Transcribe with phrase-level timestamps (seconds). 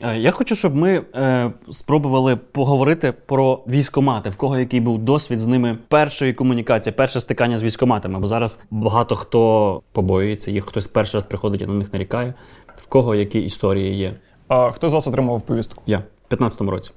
[0.00, 5.40] Е, Я хочу, щоб ми е, спробували поговорити про військомати, в кого який був досвід
[5.40, 8.18] з ними першої комунікації, перше стикання з військоматами.
[8.18, 12.34] Бо зараз багато хто побоюється їх, хтось перший раз приходить і на них нарікає.
[12.76, 14.14] В кого які історії є?
[14.48, 15.82] А хто з вас отримав повістку?
[15.86, 16.90] Я в 15-му році.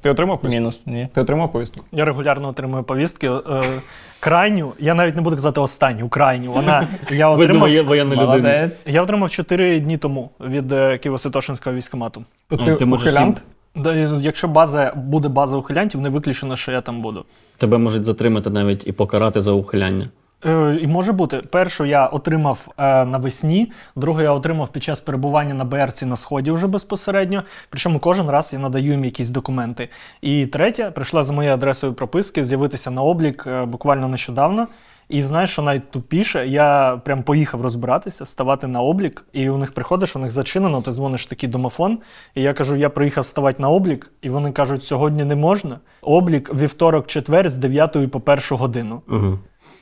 [0.00, 0.60] Ти отримав повістку?
[0.60, 1.08] Мінус, ні.
[1.14, 1.80] Ти отримав повістку?
[1.92, 3.28] Я регулярно отримую повістки.
[3.28, 3.62] Е,
[4.20, 6.52] крайню, я навіть не буду казати останню, крайню.
[6.52, 7.84] Вона я отримав.
[7.86, 8.86] воєнна Молодець.
[8.86, 12.24] Я отримав 4 дні тому від е, Києво-Святошинського військкомату.
[12.48, 13.42] То ти, ти можеш ухилянт?
[13.76, 17.24] Да, і Якщо база буде база ухилянтів, не виключено, що я там буду.
[17.58, 20.08] Тебе можуть затримати навіть і покарати за ухиляння.
[20.46, 25.54] Е, і може бути, першу я отримав е, навесні, другу я отримав під час перебування
[25.54, 27.42] на БРці на сході вже безпосередньо.
[27.70, 29.88] Причому кожен раз я надаю їм якісь документи.
[30.20, 34.68] І третя прийшла за моєю адресою прописки з'явитися на облік е, буквально нещодавно.
[35.08, 40.16] І знаєш, що найтупіше, я прям поїхав розбиратися, ставати на облік, і у них приходиш,
[40.16, 41.98] у них зачинено, ти дзвониш такий домофон.
[42.34, 45.78] І я кажу: я приїхав ставати на облік, і вони кажуть, сьогодні не можна.
[46.02, 49.02] Облік вівторок, четвер з 9 по 1 годину.
[49.08, 49.38] Угу.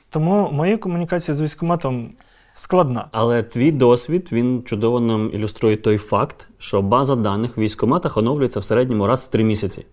[0.09, 2.09] Тому моя комунікація з військкоматом
[2.53, 3.07] складна.
[3.11, 8.59] Але твій досвід він чудово нам ілюструє той факт, що база даних в військоматах оновлюється
[8.59, 9.85] в середньому раз в три місяці.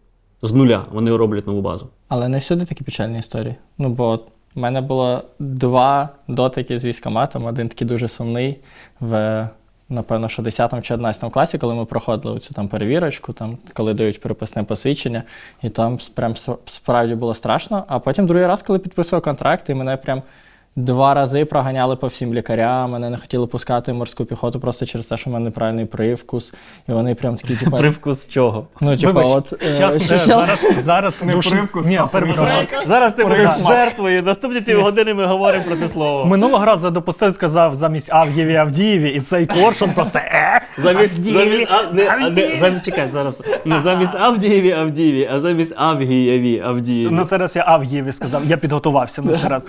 [0.42, 1.88] З нуля вони роблять нову базу.
[2.08, 3.54] Але не всюди такі печальні історії.
[3.78, 4.16] Ну, бо
[4.54, 8.60] в мене було два дотики з військоматом, один такий дуже сумний
[9.00, 9.48] в,
[9.88, 14.20] напевно, що 10 чи 11 класі, коли ми проходили цю там перевірочку, там, коли дають
[14.20, 15.22] переписне посвідчення,
[15.62, 16.34] і там прям
[16.66, 17.84] справді було страшно.
[17.88, 20.22] А потім другий раз, коли підписував контракт, і мене прям.
[20.78, 25.16] Два рази проганяли по всім лікарям, мене не хотіли пускати морську піхоту просто через те,
[25.16, 26.54] що в мене неправильний привкус.
[26.88, 28.66] І вони прям такі, типу, Привкус чого?
[28.80, 32.48] ну, типу, Вибач, от, е, щас, е, зараз, зараз Не душ- привкус, Ні, а перепрошую.
[32.48, 32.84] присмак.
[32.86, 33.72] Зараз ти будеш Присмак.
[33.72, 34.22] жертвою.
[34.22, 36.24] Наступні півгодини ми говоримо про те слово.
[36.26, 40.60] Минулого разу я допустив, сказав замість Авгієві Авдієві, і цей коршун просто е.
[40.78, 42.56] Замість, Авдієві, замість, а, не, а, не, Авдієві.
[42.56, 43.42] замість, чекай, зараз.
[43.64, 47.10] Не замість Авдієві Авдієві, а замість Авгієві Авдієві.
[47.12, 49.66] На це раз я Авгієві сказав, я підготувався на це раз.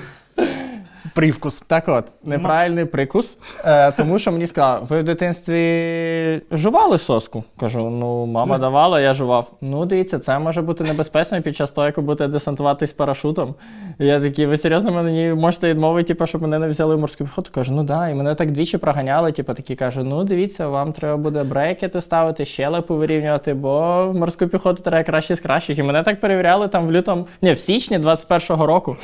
[1.17, 1.59] Привкус.
[1.67, 7.43] Так от, неправильний прикус, е, тому що мені сказали, ви в дитинстві жували соску?
[7.59, 9.51] Кажу, ну, мама давала, я жував.
[9.61, 13.55] Ну, дивіться, це може бути небезпечно під час того, як ви будете десантуватись парашутом.
[13.99, 17.23] І я такий, ви серйозно мені можете відмовити, типу, щоб мене не взяли в морську
[17.23, 17.51] піхоту?
[17.53, 18.09] Кажу, ну да.
[18.09, 22.45] І мене так двічі проганяли, типу, такі кажу, ну дивіться, вам треба буде брекети ставити,
[22.45, 25.79] щелепу вирівнювати, бо в морську піхоту треба краще з кращих.
[25.79, 28.97] І мене так перевіряли там в лютому, ні, в січні 21-го року.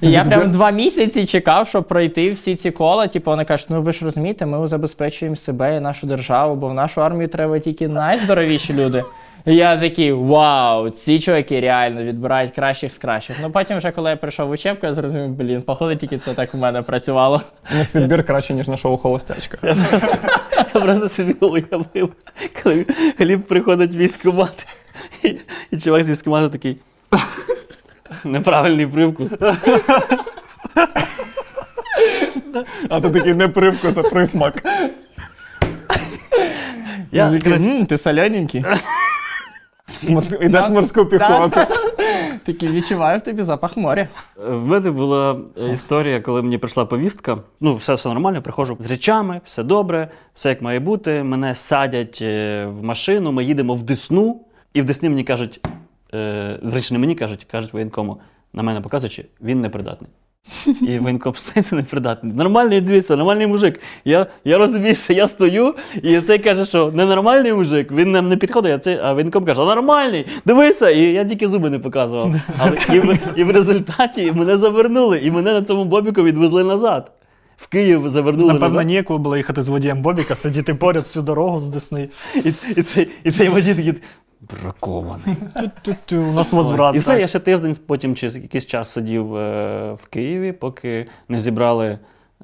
[0.00, 3.06] І я прям два місяці чекав, щоб пройти всі ці кола.
[3.06, 6.74] Типу, вони кажуть, ну ви ж розумієте, ми забезпечуємо себе і нашу державу, бо в
[6.74, 9.04] нашу армію треба тільки найздоровіші люди.
[9.46, 13.36] І я такий, вау, ці чуваки реально відбирають кращих з кращих.
[13.42, 16.54] Ну потім, вже коли я прийшов в учебку, я зрозумів, блін, походу тільки це так
[16.54, 17.40] у мене працювало.
[17.72, 19.58] У них відбір краще, ніж на шоу Холостячка.
[20.74, 22.12] Я просто собі уявив,
[22.62, 22.86] коли
[23.18, 24.66] Гліб приходить в військкомат,
[25.22, 25.36] і,
[25.70, 26.76] і чувак з військкомату такий.
[28.24, 29.32] Неправильний привкус.
[32.88, 34.62] А ти такий не привкус, а присмак.
[37.12, 38.64] Я, Такий, коротше, «М, ти солененький.
[40.04, 41.60] Морс- Ідеш морську піхоту.
[42.44, 44.08] Такий відчуваю в тобі запах моря.
[44.36, 47.38] В мене була е, історія, коли мені прийшла повістка.
[47.60, 51.22] Ну, все, все нормально, приходжу з речами, все добре, все як має бути.
[51.22, 54.40] Мене садять е, в машину, ми їдемо в Десну,
[54.74, 55.66] і в Десні мені кажуть,
[56.14, 58.20] е, речі, не мені кажуть, кажуть воєнкому,
[58.52, 60.10] на мене показуючи, він непридатний.
[60.82, 62.32] І воєнком сенсі непридатний.
[62.32, 63.80] Нормальний, дивіться, нормальний мужик.
[64.04, 68.36] Я, я розумію, що я стою, і цей каже, що ненормальний мужик, він нам не
[68.36, 72.34] підходить, а, цей, а воєнком каже, а нормальний, дивися, і я тільки зуби не показував.
[72.58, 77.12] Але і, в, і в результаті мене завернули, і мене на цьому бобіку відвезли назад.
[77.56, 78.86] В Київ завернули Напевно, назад.
[78.86, 82.08] ніякого було їхати з водієм Бобіка, сидіти поряд всю дорогу з Десни.
[82.44, 83.94] І, і, цей, і цей водій такий
[84.50, 85.36] бракований.
[86.12, 86.94] У нас возврат.
[86.94, 91.38] І все, я ще тиждень потім чи якийсь час сидів е, в Києві, поки не
[91.38, 91.98] зібрали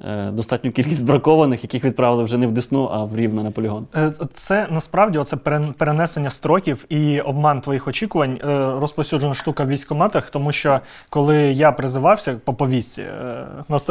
[0.05, 3.87] е, достатню кількість бракованих, яких відправили вже не в Десну, а в Рівне на полігон.
[3.95, 8.39] Е, Це насправді оце перен- перенесення строків і обман твоїх очікувань
[8.81, 13.03] розповсюджена штука в військкоматах, тому що коли я призивався по повістці,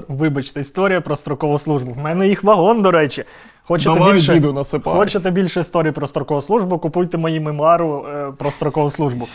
[0.09, 1.93] вибачте, історія про строкову службу.
[1.93, 3.25] В мене їх вагон, до речі.
[3.71, 4.95] Хочете Давай більше, діду насипай.
[4.95, 9.29] хочете більше історій про строкову службу, купуйте мої мемуару е, про строкову службу.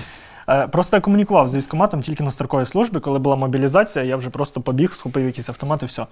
[0.50, 4.30] Е, Просто я комунікував з військоматом тільки на строковій службі, коли була мобілізація, я вже
[4.30, 6.06] просто побіг, схопив якісь автомати, все.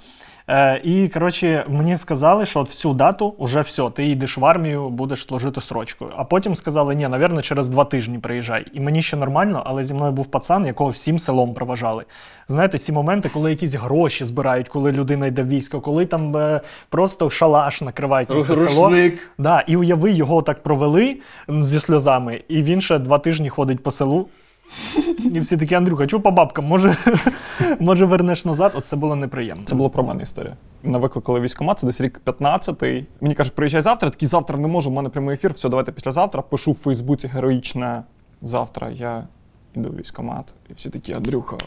[0.48, 4.46] Е, і коротше, мені сказали, що от в цю дату вже все, ти йдеш в
[4.46, 6.12] армію, будеш служити срочкою.
[6.16, 8.66] А потім сказали, ні, навірно, через два тижні приїжджай.
[8.74, 12.06] І мені ще нормально, але зі мною був пацан, якого всім селом проважали.
[12.48, 16.62] знаєте, ці моменти, коли якісь гроші збирають, коли людина йде в військо, коли там е,
[16.90, 18.66] просто шалаш накривають на село.
[19.38, 21.20] Да, і уяви, його так провели
[21.50, 24.28] зі сльозами, і він ще два тижні ходить по селу.
[25.32, 26.66] І всі такі, Андрюха, чого по бабкам?
[26.66, 26.98] Може,
[27.80, 28.72] може вернеш назад?
[28.76, 29.64] Оце було неприємно.
[29.66, 30.56] Це була про мене історія.
[30.84, 33.06] Мене викликали в військкомат, це десь рік 15-й.
[33.22, 34.08] Мені кажуть, приїжджай завтра.
[34.08, 35.54] Я такий завтра не можу, у мене прямий ефір.
[35.54, 36.42] Все, давайте післязавтра.
[36.42, 38.04] Пишу в Фейсбуці героїчне
[38.42, 38.90] завтра.
[38.90, 39.28] Я
[39.76, 40.54] йду в військкомат.
[40.70, 41.58] І всі такі, Андрюха.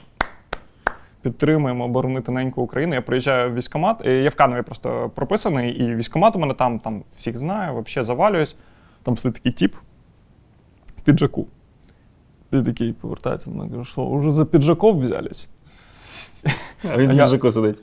[1.23, 2.95] Підтримуємо оборонити неньку Україну.
[2.95, 4.07] Я приїжджаю в військкомат.
[4.07, 8.57] Я в Канові просто прописаний, і військкомат у мене там, там всіх знаю, взагалі завалююсь.
[9.03, 9.75] Там сидить такий тіп
[10.97, 11.47] в піджаку.
[12.53, 15.49] І такий повертається каже, що вже за піджаков взялись.
[16.95, 17.83] А він мужику сидить.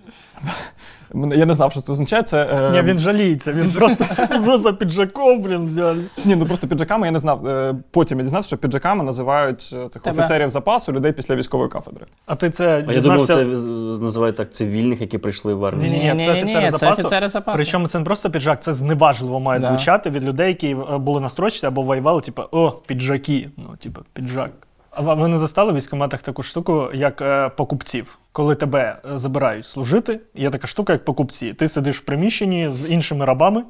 [1.15, 2.23] Я не знав, що це означає.
[2.23, 4.05] Це, е, Ні, він жаліється, він просто,
[4.45, 6.03] просто піджаков, блін, взяли.
[6.25, 7.47] Ні, ну просто піджаками я не знав.
[7.47, 12.05] Е, Потім я дізнався, що піджаками називають е, цих офіцерів запасу людей після військової кафедри.
[12.25, 15.91] А ти це А я думав, це називають так цивільних, які прийшли в армію.
[15.91, 17.01] Ні-ні-ні, це Ні-ні-ні, офіцери це запасу.
[17.01, 17.56] офіцери запасу.
[17.56, 19.67] Причому це не просто піджак, це зневажливо має Да.
[19.69, 23.49] звучати від людей, які е, були на строчці або воювали, типу, о, піджаки.
[23.57, 24.51] Ну, типу, піджак.
[24.91, 28.17] А ви не застали в військкоматах таку штуку, як е, покупців?
[28.33, 31.53] Коли тебе е, забирають служити, є така штука, як покупці.
[31.53, 33.63] Ти сидиш в приміщенні з іншими рабами.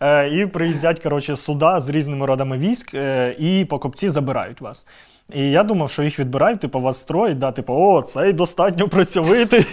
[0.00, 4.86] е, І приїздять коротше, суда з різними родами військ, е, і покупці забирають вас.
[5.34, 9.66] І я думав, що їх відбирають, типу, вас строїть, да, типу, о, цей достатньо працьовитий,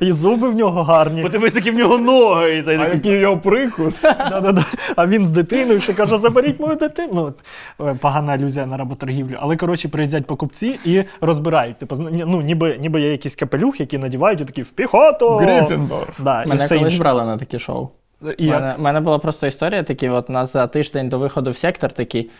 [0.00, 1.22] і зуби в нього гарні.
[1.22, 2.58] Подивись, які в нього ноги.
[2.58, 4.02] І цей А такий, який його прикус?
[4.02, 4.64] Да-да-да.
[4.96, 7.10] А він з дитиною ще каже: заберіть мою дитину.
[7.14, 9.36] Ну, от, е, погана алюзія на работоргівлю.
[9.40, 11.78] Але коротше приїздять покупці і розбирають.
[11.78, 15.28] Типу, ну, ніби, ніби є якийсь капелюх, який надівають і такі в піхоту.
[15.36, 16.12] Грифіндор.
[16.18, 17.02] Да, і Мене все колись інше.
[17.02, 17.88] брали на такі шоу.
[18.22, 21.92] У мене, мене була просто історія такі, от нас за тиждень до виходу в сектор
[21.92, 22.30] такий.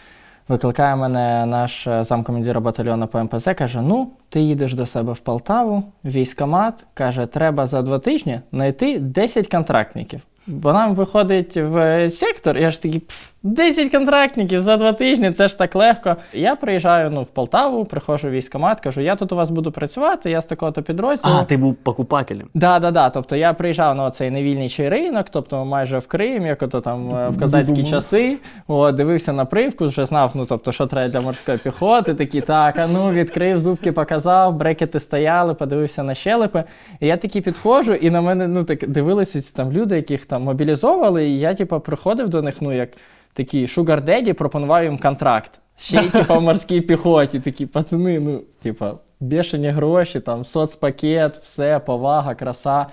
[0.48, 5.18] Викликає мене наш е, замкомандира батальйону по МПЗ, каже: Ну, ти їдеш до себе в
[5.18, 10.20] Полтаву, військомат, каже, треба за два тижні знайти 10 контрактників.
[10.46, 15.48] Бо нам виходить в сектор, я ж такий, «Пф, 10 контрактників за два тижні, це
[15.48, 16.16] ж так легко.
[16.32, 20.30] Я приїжджаю ну, в Полтаву, приходжу в військкомат, кажу, я тут у вас буду працювати,
[20.30, 21.34] я з такого-то підрозділу.
[21.34, 22.48] А, ти був покупателем.
[22.54, 23.10] Да, да, да.
[23.10, 27.28] Тобто я приїжджав на цей невільничий ринок, тобто майже в Крим, як ото там е,
[27.28, 28.38] в козацькі часи.
[28.68, 32.14] О, дивився на привкус, вже знав, ну тобто, що треба для морської піхоти.
[32.14, 36.64] Такі, так, а ну відкрив, зубки показав, брекети стояли, подивився на щелепи.
[37.00, 41.26] І я такий підходжу, і на мене ну так дивилися там люди, яких там мобілізовували,
[41.26, 42.88] і я, типу, приходив до них, ну як
[43.36, 45.60] такий шугар деді, пропонував їм контракт.
[45.78, 51.78] Ще й типу, в морській піхоті, такі пацани, ну, типа, бешені гроші, там, соцпакет, все,
[51.78, 52.86] повага, краса.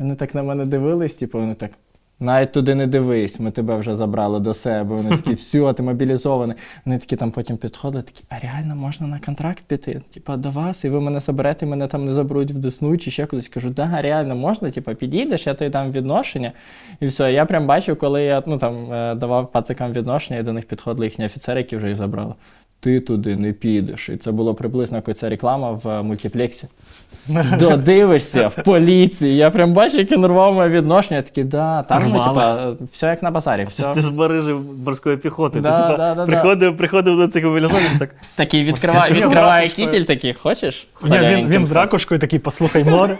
[0.00, 1.70] І вони так на мене дивились, типу, вони так.
[2.20, 4.94] Навіть туди не дивись, ми тебе вже забрали до себе.
[4.94, 6.56] Вони такі, все, ти мобілізований.
[6.84, 10.02] Вони такі там потім підходять, такі, а реально можна на контракт піти?
[10.14, 13.26] Типа до вас, і ви мене заберете, мене там не заберуть в Десну чи ще
[13.26, 13.48] кудись.
[13.48, 16.52] Кажу, да, реально можна, типа, підійдеш, я тобі дам відношення.
[17.00, 17.32] І все.
[17.32, 21.06] Я прям бачив, коли я ну, там, е, давав пацикам відношення, і до них підходили
[21.06, 22.34] їхні офіцери, які вже їх забрали.
[22.80, 24.08] Ти туди не підеш.
[24.08, 26.68] І це було приблизно як ця реклама в е, мультиплексі.
[27.58, 29.36] Додивишся в поліції.
[29.36, 31.16] Я прям бачу, як він моє відношення.
[31.16, 33.64] Я такий, да, там ну, типа, все як на базарі.
[33.64, 33.82] Ти, Все.
[33.82, 35.60] ж- ти ж барижив морської піхоти.
[35.60, 36.26] Да, ти, типа, да, да, да.
[36.26, 38.14] приходив, приходив до цих мобілізованих, так.
[38.36, 40.88] Такий відкриває, відкриває кітель, такий, хочеш?
[41.02, 43.18] Ні, він, він з ракушкою такий, послухай море.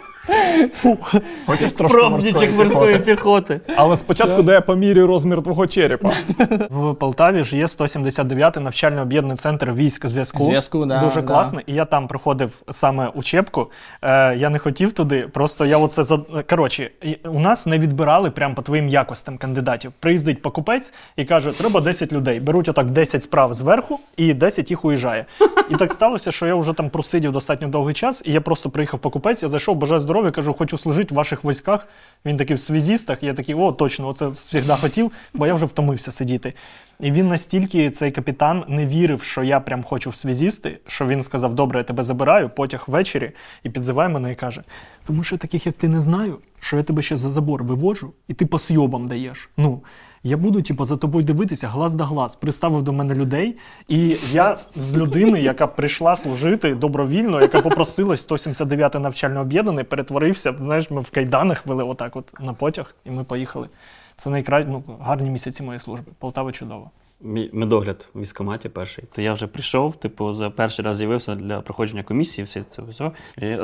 [1.46, 3.60] Хочеш трошки Пробнічок морської морської піхоти?
[3.76, 6.12] Але спочатку дай я поміряю розмір твого черепа.
[6.70, 10.44] В Полтаві ж є 179-й навчально об'єднаний центр військ зв'язку.
[10.44, 11.26] Зв'язку, да, Дуже да.
[11.26, 11.60] класно.
[11.66, 13.70] І я там проходив саме учебку.
[14.02, 15.28] Е, я не хотів туди.
[15.28, 16.18] Просто я оце за
[16.50, 16.90] коротше,
[17.24, 19.92] у нас не відбирали прямо по твоїм якостям кандидатів.
[20.00, 22.40] Приїздить покупець і каже: треба 10 людей.
[22.40, 25.26] Беруть отак 10 справ зверху, і 10 їх уїжджає.
[25.70, 29.00] І так сталося, що я вже там просидів достатньо довгий час, і я просто приїхав
[29.00, 29.42] покупець.
[29.42, 31.86] Я зайшов, бажаю здоров'я, кажу, хочу служити в ваших військах.
[32.24, 33.22] Він такий в связістах.
[33.22, 36.54] Я такий, о, точно, оце завжди хотів, бо я вже втомився сидіти.
[37.00, 41.22] І він настільки, цей капітан, не вірив, що я прям хочу в связісти, що він
[41.22, 44.62] сказав: Добре, я тебе забираю, потяг ввечері, і підзиває мене і каже:
[45.06, 48.34] Тому що таких, як ти, не знаю, що я тебе ще за забор вивожу, і
[48.34, 49.50] ти по сйобам даєш.
[49.56, 49.82] Ну,
[50.22, 52.36] я буду, типу, за тобою дивитися глаз да глаз.
[52.36, 53.56] Приставив до мене людей,
[53.88, 60.54] і я з людини, яка прийшла служити добровільно, яка попросилась 179 навчально об'єднаний, перетворився.
[60.58, 63.68] Знаєш, ми в кайданах вели отак, от на потяг, і ми поїхали.
[64.18, 66.12] Це найкраще, ну, гарні місяці моєї служби.
[66.18, 66.90] Полтава чудово.
[67.20, 69.04] Мій медогляд у військкоматі перший.
[69.12, 73.10] То я вже прийшов, типу, за перший раз з'явився для проходження комісії, все це все.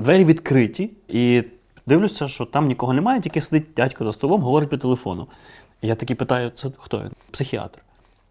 [0.00, 1.44] Двері відкриті, і
[1.87, 5.26] дивлюся, що там нікого немає, тільки сидить дядько за столом, говорить по телефону.
[5.82, 7.11] І я такий питаю, це хто він?
[7.30, 7.78] Психіатр.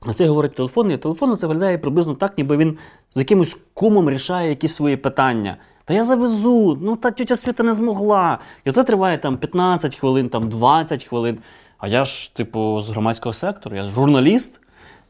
[0.01, 2.77] А це говорить телефон, і телефон це виглядає приблизно так, ніби він
[3.15, 5.57] з якимось кумом рішає якісь свої питання.
[5.85, 8.39] Та я завезу, ну та тетя Свята не змогла.
[8.65, 11.37] І це триває там 15 хвилин, там 20 хвилин.
[11.83, 14.61] А я ж, типу, з громадського сектору, я ж журналіст.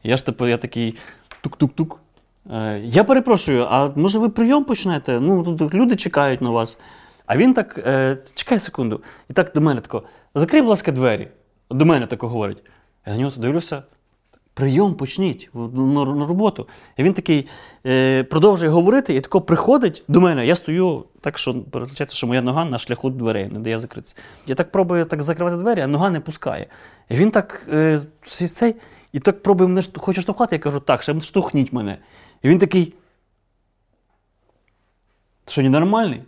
[0.02, 0.96] Я ж, типу, я такий
[1.40, 2.00] тук-тук-тук.
[2.50, 5.20] Е, я перепрошую, а може ви прийом почнете?
[5.20, 6.80] Ну, тут люди чекають на вас.
[7.26, 10.02] А він так, е, чекай секунду, і так до мене тако,
[10.34, 11.28] закрий, будь ласка, двері.
[11.70, 12.62] До мене тако говорить.
[13.06, 13.82] Я на нього дивлюся,
[14.54, 16.68] прийом почніть в- на, роботу.
[16.96, 17.48] І він такий
[17.86, 20.46] е, продовжує говорити, і тако приходить до мене.
[20.46, 24.16] Я стою так, що передбачається, що моя нога на шляху дверей, не дає закритися.
[24.46, 26.66] Я так пробую так закривати двері, а нога не пускає.
[27.08, 28.00] І він так е,
[28.52, 28.74] цей,
[29.12, 30.56] і так пробує мене хоче штовхати.
[30.56, 31.98] Я кажу, так, ще штовхніть мене.
[32.42, 32.94] І він такий.
[35.46, 36.22] Що, ненормальний?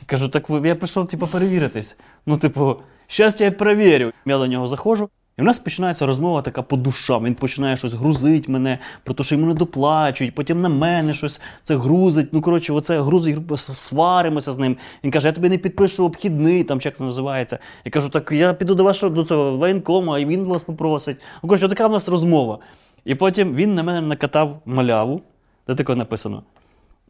[0.00, 1.98] Я Кажу, так я прийшов типу, перевіритись.
[2.26, 4.12] Ну, типу, щас я перевірю.
[4.26, 7.23] Я до нього заходжу, і в нас починається розмова така по душам.
[7.23, 11.41] Він починає щось грузить мене, про те, що йому не доплачують, потім на мене щось
[11.63, 12.29] це грузить.
[12.33, 14.77] Ну, коротше, оце грузить, гру- с- сваримося з ним.
[15.03, 17.59] Він каже, я тобі не підпишу обхідний, там чи як це називається.
[17.85, 21.17] Я кажу, так я піду до вашого до цього воєнкома, і він вас попросить.
[21.43, 22.59] Ну, коротше, така в нас розмова.
[23.05, 25.21] І потім він на мене накатав маляву,
[25.67, 26.43] де таке написано.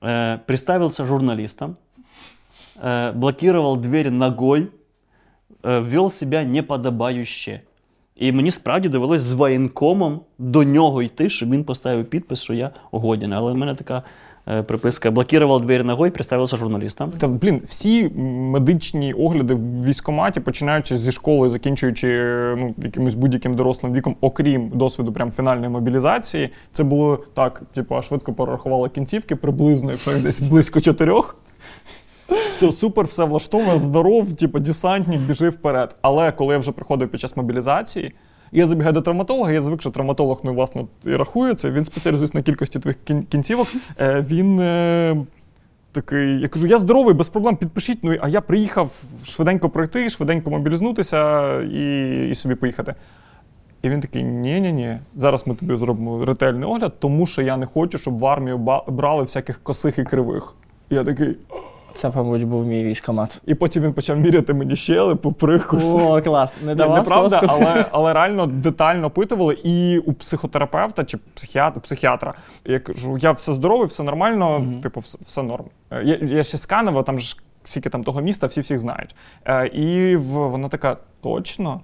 [0.01, 1.75] Э, представился журналистом,
[2.83, 4.67] э, блокировал дверь ногой,
[5.63, 7.61] э, вел себя неподобающе.
[8.20, 12.70] І мені справді довелось з воєнкомом до нього йти, щоб він поставив підпис, що я
[12.90, 13.32] годен.
[13.32, 14.02] Але в мене така
[14.48, 17.10] е, приписка: блокував двері ногою, представився журналістом.
[17.10, 22.08] Та блін, всі медичні огляди в військкоматі, починаючи зі школи, закінчуючи
[22.58, 28.32] ну, якимось будь-яким дорослим віком, окрім досвіду прям фінальної мобілізації, це було так: типу, швидко
[28.32, 31.36] порахували кінцівки, приблизно, якщо десь близько чотирьох.
[32.50, 35.96] Все супер, все влаштовано, здоров, типу, десантник, біжи вперед.
[36.02, 38.14] Але коли я вже приходив під час мобілізації,
[38.52, 41.70] я забігаю до травматолога, я звик, що травматолог ну, власне і рахується.
[41.70, 43.68] Він спеціалізується на кількості твоїх кін- кінцівок.
[44.00, 45.16] Е, він е,
[45.92, 47.98] такий, я кажу, я здоровий, без проблем, підпишіть.
[48.02, 52.94] Ну, а я приїхав швиденько пройти, швиденько мобілізнутися і, і собі поїхати.
[53.82, 57.98] І він такий: ні-ні-ні, зараз ми тобі зробимо ретельний огляд, тому що я не хочу,
[57.98, 58.58] щоб в армію
[58.88, 60.54] брали всяких косих і кривих.
[60.90, 61.36] І я такий.
[61.94, 63.40] Це, мабуть, був мій військомат.
[63.46, 65.96] І потім він почав міряти мені щелепу, прикуси.
[65.96, 66.56] О, клас.
[66.62, 67.56] Не Ні, давав Неправда, соску?
[67.60, 72.34] але, але реально детально опитували і у психотерапевта чи психіатра, психіатра.
[72.64, 75.64] Я кажу, я все здоровий, все нормально, типу, все, все норм.
[75.90, 79.14] Е, Я, я ще сканував, там ж скільки там того міста, всі всіх знають.
[79.44, 81.80] Е, і вона така: точно?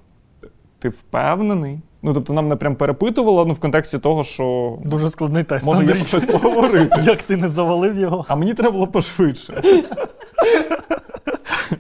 [0.79, 1.79] Ти впевнений?
[2.07, 5.67] Ну, тобто, нам не прям перепитувала, ну в контексті того, що Дуже складний тест.
[5.67, 7.01] може про щось поговорити.
[7.05, 8.25] Як ти не завалив його?
[8.29, 9.63] А мені треба було пошвидше.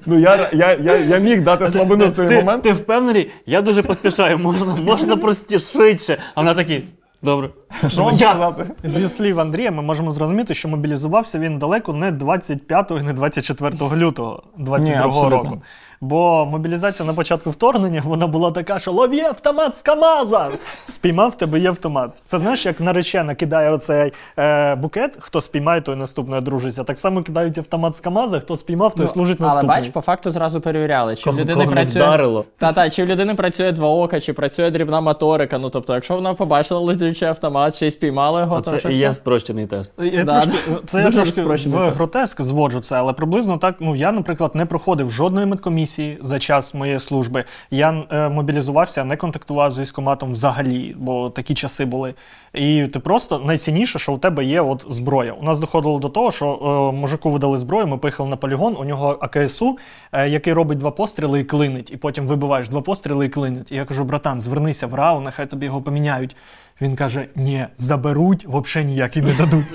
[0.07, 2.63] Ну, я, я, я, я міг дати слабину в цей ти, момент.
[2.63, 3.31] ти впевнений?
[3.47, 6.19] Я дуже поспішаю, можна, можна простіше, швидше.
[6.35, 6.83] А вона такі,
[7.23, 7.51] добре.
[7.89, 8.65] Що вам Я- сказати?
[8.85, 13.77] Зі слів Андрія, ми можемо зрозуміти, що мобілізувався він далеко не 25 і не 24
[13.97, 15.39] лютого 22 абсолютно.
[15.39, 15.63] року.
[16.01, 20.49] Бо мобілізація на початку вторгнення вона була така, що лові автомат з КАМАЗа!
[20.87, 22.11] Спіймав тебе є автомат.
[22.23, 26.85] Це знаєш, як наречена кидає оцей е, букет, хто спіймає, той наступний одружиться.
[26.85, 30.31] Так само кидають автомат з КАМАЗа, хто спіймав, той Ну, служить Але бач, по факту
[30.31, 32.03] зразу перевіряли, чи в людини кого працює.
[32.03, 32.45] вдарило.
[32.59, 35.59] Та та чи в людини працює два ока, чи працює дрібна моторика.
[35.59, 38.95] Ну тобто, якщо вона побачила летючий автомат, ще й спіймала його, то Це що і
[38.95, 39.21] є все.
[39.21, 39.95] спрощений тест.
[39.99, 41.97] Я Да, трошки, це я трошки спрощений в тест.
[41.97, 43.77] гротеск зводжу це, але приблизно так.
[43.81, 45.87] Ну я, наприклад, не проходив жодної медкомісії
[46.21, 47.45] за час моєї служби.
[47.71, 52.15] Я е, мобілізувався, не контактував з військкоматом взагалі, бо такі часи були.
[52.55, 55.33] І ти просто найцінніше, що у тебе є от зброя.
[55.33, 56.47] У нас доходило до того, що
[56.93, 59.79] е, мужику видали зброю, ми поїхали на полігон, у нього АКСУ,
[60.13, 63.73] е, який робить два постріли і клинить, і потім вибиваєш два постріли і клинить.
[63.73, 66.37] І я кажу, братан, звернися в РАУ, нехай тобі його поміняють.
[66.81, 69.67] Він каже: ні, заберуть, взагалі ніякий не дадуть.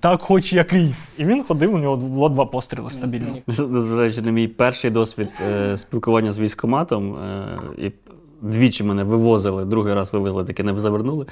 [0.00, 1.08] Так, хоч якийсь.
[1.18, 3.36] І він ходив, у нього було два постріли стабільно.
[3.46, 7.92] Незважаючи на мій перший досвід е, спілкування з військкоматом, е, і
[8.40, 11.26] двічі мене вивозили, другий раз вивезли, таки не завернули.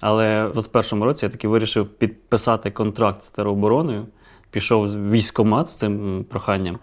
[0.00, 4.06] Але в 21-му році я таки вирішив підписати контракт з теробороною,
[4.50, 6.78] пішов в військкомат з цим проханням.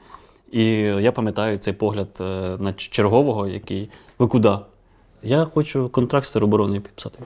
[0.52, 4.58] І я пам'ятаю цей погляд е, на чергового, який ви куди?
[5.24, 7.20] Я хочу контракт з теробороною підписати.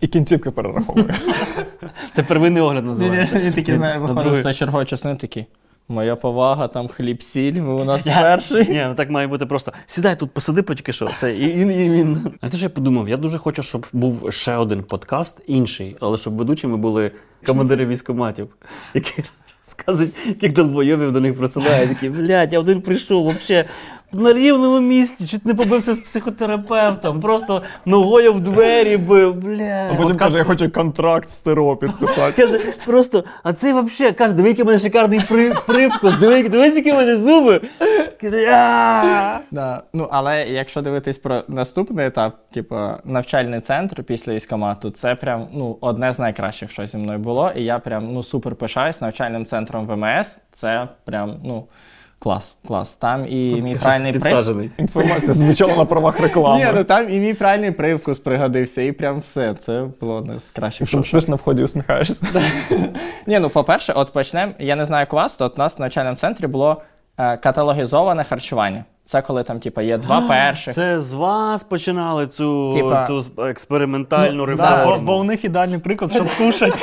[0.00, 1.14] І кінцівки перераховує.
[2.12, 3.38] Це первинний огляд називається.
[3.38, 5.46] він такий знає, На виходить з чергової частини такий.
[5.90, 8.68] Моя повага, там хліб сіль, ви у нас перший.
[8.68, 9.72] Ні, ну так має бути просто.
[9.86, 11.10] Сідай тут, посиди потільки що.
[11.16, 12.14] Це і, і, і він.
[12.14, 13.08] Знаєте, що я подумав?
[13.08, 17.10] Я дуже хочу, щоб був ще один подкаст, інший, але щоб ведучими були
[17.46, 18.48] командири військоматів,
[18.94, 19.24] які
[19.64, 21.88] розказують, яких долбойовів до них присилають.
[21.88, 23.66] Такі, блядь, я один прийшов, взагалі
[24.12, 29.34] на рівному місці, чуть не побився з психотерапевтом, просто ногою в двері бив.
[29.34, 29.90] Бля.
[29.92, 32.42] А потім каже, я хочу контракт з ТРО підписати.
[32.42, 36.74] Каже, просто, а цей взагалі каже, диви, який в мене шикарний при, привкус, диви, дивись,
[36.74, 37.60] які в мене зуби.
[38.20, 38.46] Каже,
[39.50, 39.82] Да.
[39.92, 45.78] Ну, але якщо дивитись про наступний етап, типу навчальний центр після військомату, це прям ну,
[45.80, 47.52] одне з найкращих, що зі мною було.
[47.56, 50.40] І я прям ну, супер пишаюсь навчальним центром ВМС.
[50.52, 51.64] Це прям ну,
[52.18, 52.96] клас, клас.
[52.96, 54.30] Там і мій правильний привкус.
[54.30, 54.70] підсаджений.
[54.78, 56.58] Інформація звучала на правах реклами.
[56.64, 59.54] Ні, ну там і мій правильний привкус пригодився, і прям все.
[59.54, 60.90] Це було одне з кращих.
[60.90, 62.26] Там що- сидиш на вході усміхаєшся.
[63.26, 64.52] Ні, ну по-перше, от почнемо.
[64.58, 66.82] Я не знаю як у вас, то от у нас в навчальному центрі було
[67.18, 68.84] е, каталогізоване харчування.
[69.04, 70.74] Це коли там, типу, є два перших.
[70.74, 74.96] Це з вас починали цю, Типа- цю експериментальну Ну, Да, реформу.
[74.96, 76.74] бо, бо у них ідеальний приклад, щоб кушать.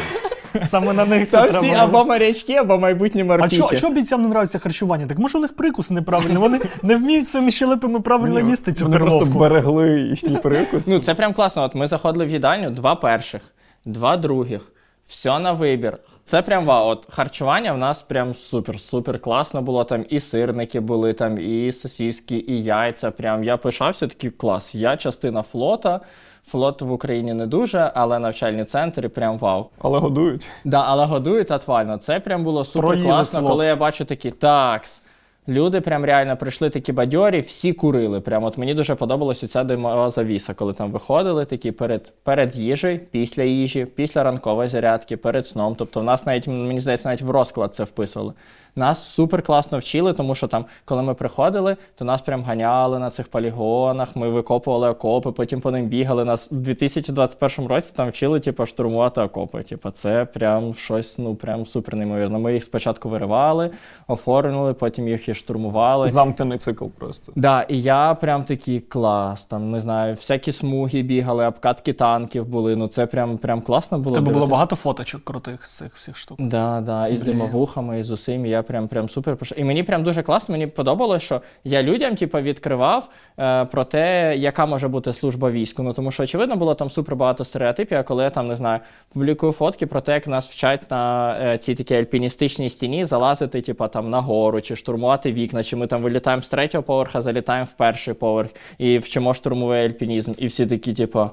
[0.63, 3.57] Саме на них це всі або морячки, або майбутні А морпіхи.
[3.57, 5.07] чого чо бійцям не нравиться харчування?
[5.07, 6.37] Так може у них прикус неправильний?
[6.37, 9.39] Вони не вміють своїми щелепами правильно Ні, їсти цю Вони просто перловку.
[9.39, 10.87] берегли їхній прикус.
[10.87, 11.63] Ну, це прям класно.
[11.63, 13.41] От ми заходили в їдальню, два перших,
[13.85, 14.71] два других,
[15.07, 15.97] все на вибір.
[16.25, 16.87] Це прям вау.
[16.89, 19.83] От харчування в нас прям супер, супер класно було.
[19.83, 23.11] Там і сирники були, там і сосиски, і яйця.
[23.11, 24.75] Прям я пишався такий клас.
[24.75, 25.99] Я частина флота.
[26.47, 29.65] Флот в Україні не дуже, але навчальні центри прям вау.
[29.81, 30.47] Але годують.
[30.65, 31.97] Да, але годують отвально.
[31.97, 35.01] Це прям було супер класно, коли я бачу такі такс.
[35.47, 38.21] Люди прям реально прийшли такі бадьорі, всі курили.
[38.21, 42.99] Прям от мені дуже подобалась ця димова завіса, коли там виходили такі перед, перед їжею,
[43.11, 45.75] після їжі, після ранкової зарядки, перед сном.
[45.77, 48.33] Тобто, в нас навіть мені здається, навіть в розклад це вписували.
[48.77, 53.09] Нас супер класно вчили, тому що там, коли ми приходили, то нас прям ганяли на
[53.09, 56.25] цих полігонах, ми викопували окопи, потім по ним бігали.
[56.25, 59.63] Нас у 2021 році там вчили, типу, штурмувати окопи.
[59.63, 62.39] Типу, це прям щось, ну прям супер неймовірно.
[62.39, 63.71] Ми їх спочатку виривали,
[64.07, 66.07] оформлювали, потім їх і штурмували.
[66.07, 67.31] Замкнений цикл просто.
[67.35, 69.45] Да, і я прям такий клас.
[69.45, 72.75] Там не знаю, всякі смуги бігали, обкатки танків були.
[72.75, 74.15] Ну це прям прям класно було.
[74.15, 76.37] Тебе було багато фоточок крутих з цих всіх штук.
[76.41, 78.45] Да, да, і з димовухами, і з усім.
[78.45, 80.53] Я прям прям супер І мені прям дуже класно.
[80.53, 85.83] Мені подобалось, що я людям, типу, відкривав е, про те, яка може бути служба війську.
[85.83, 87.97] Ну тому що очевидно було там супер багато стереотипів.
[87.97, 88.79] А коли я там не знаю,
[89.13, 93.87] публікую фотки про те, як нас вчать на е, цій такій альпіністичній стіні залазити, типу,
[93.87, 97.73] там на гору, чи штурмувати вікна, чи ми там вилітаємо з третього поверха, залітаємо в
[97.73, 100.33] перший поверх і вчимо штурмовий альпінізм.
[100.37, 101.29] І всі такі, типу.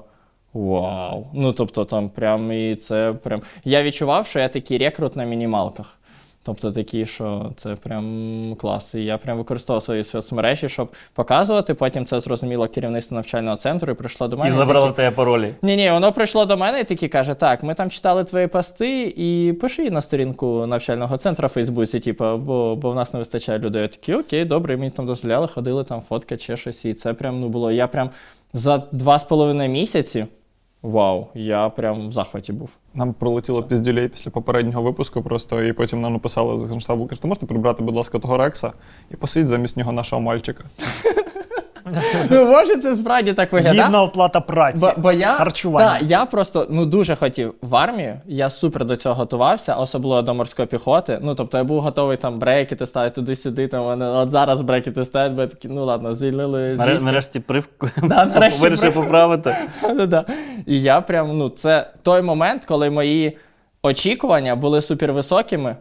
[0.53, 1.27] Вау.
[1.33, 3.41] Ну тобто там прям і це прям.
[3.63, 5.97] Я відчував, що я такий рекрут на мінімалках.
[6.45, 8.93] Тобто такі, що це прям клас.
[8.93, 11.73] І я прям використовував свої соцмережі, щоб показувати.
[11.73, 14.49] Потім це зрозуміло керівництво навчального центру і прийшло до мене.
[14.49, 15.53] І такі, тебе паролі.
[15.61, 19.13] ні, ні, воно прийшло до мене і такі каже: так, ми там читали твої пости,
[19.17, 23.59] і пиши на сторінку навчального центру в Фейсбуці, типу, бо, бо в нас не вистачає
[23.59, 23.81] людей.
[23.81, 26.85] Я такі, окей, добре, мені там дозволяли, ходили там фоткати чи щось.
[26.85, 27.71] І це прям ну було.
[27.71, 28.09] Я прям
[28.53, 30.25] за два з половиною місяці.
[30.81, 32.69] Вау, я прям в захваті був.
[32.95, 37.45] Нам пролетіло піздюлей після попереднього випуску просто, і потім нам написали з генштабу, кажуть, можете
[37.45, 38.71] прибрати, будь ласка, того Рекса
[39.11, 40.63] і посидіть замість нього нашого мальчика.
[42.29, 43.83] Ну, може, це справді так виглядає.
[43.83, 44.77] Гідна оплата праці.
[44.79, 45.99] Бо, бо я, Харчування.
[45.99, 50.33] Та, я просто ну, дуже хотів в армію, я супер до цього готувався, особливо до
[50.33, 51.19] морської піхоти.
[51.21, 55.31] Ну, тобто я був готовий там брекети ставити туди-сюди, там вони, от зараз брекети ставлять,
[55.33, 59.55] бо я такий, ну ладно, звільнили Наре- Нарешті привку Да, нарешті вирішив поправити.
[59.81, 60.25] Да-да-да.
[60.65, 63.37] І я прям, ну, це той момент, коли мої
[63.83, 65.75] очікування були супервисокими,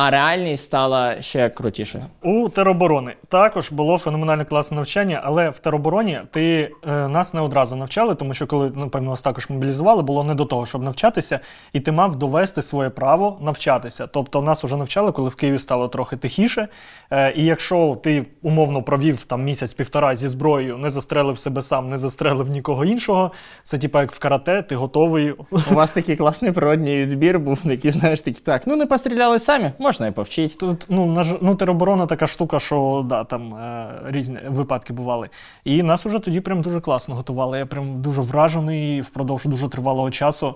[0.00, 2.04] а реальність стала ще крутішою.
[2.22, 7.76] У тероборони також було феноменальне класне навчання, але в теробороні ти е, нас не одразу
[7.76, 11.40] навчали, тому що коли напевно нас також мобілізували, було не до того, щоб навчатися,
[11.72, 14.06] і ти мав довести своє право навчатися.
[14.06, 16.68] Тобто нас вже навчали, коли в Києві стало трохи тихіше.
[17.10, 21.98] Е, і якщо ти умовно провів там місяць-півтора зі зброєю, не застрелив себе сам, не
[21.98, 23.32] застрелив нікого іншого,
[23.64, 25.30] це типа як в карате, ти готовий.
[25.70, 29.70] У вас такий класний природній відбір був, який, знаєш, такі, так, ну не постріляли самі,
[29.88, 30.54] можна і повчити.
[30.54, 35.28] Тут ну, ну, тероборона така штука, що да, там е, різні випадки бували.
[35.64, 37.58] І нас уже тоді прям дуже класно готували.
[37.58, 40.54] Я прям дуже вражений впродовж дуже тривалого часу.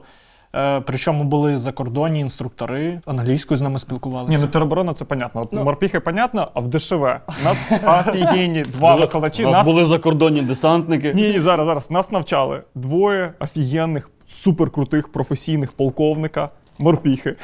[0.55, 4.39] Е, причому були закордонні інструктори, англійською з нами спілкувалися.
[4.39, 5.41] Ні, ну тероборона це понятно.
[5.41, 5.65] От Ну.
[5.65, 7.03] морпіхи понятно, а в ДШВ.
[7.45, 7.67] Нас
[8.07, 9.45] офігенні два викладачі.
[9.45, 9.67] У нас Нас...
[9.67, 11.15] були закордонні десантники.
[11.15, 11.91] Ні, ні, зараз, зараз.
[11.91, 17.37] Нас навчали двоє офігенних, суперкрутих професійних полковника, морпіхи.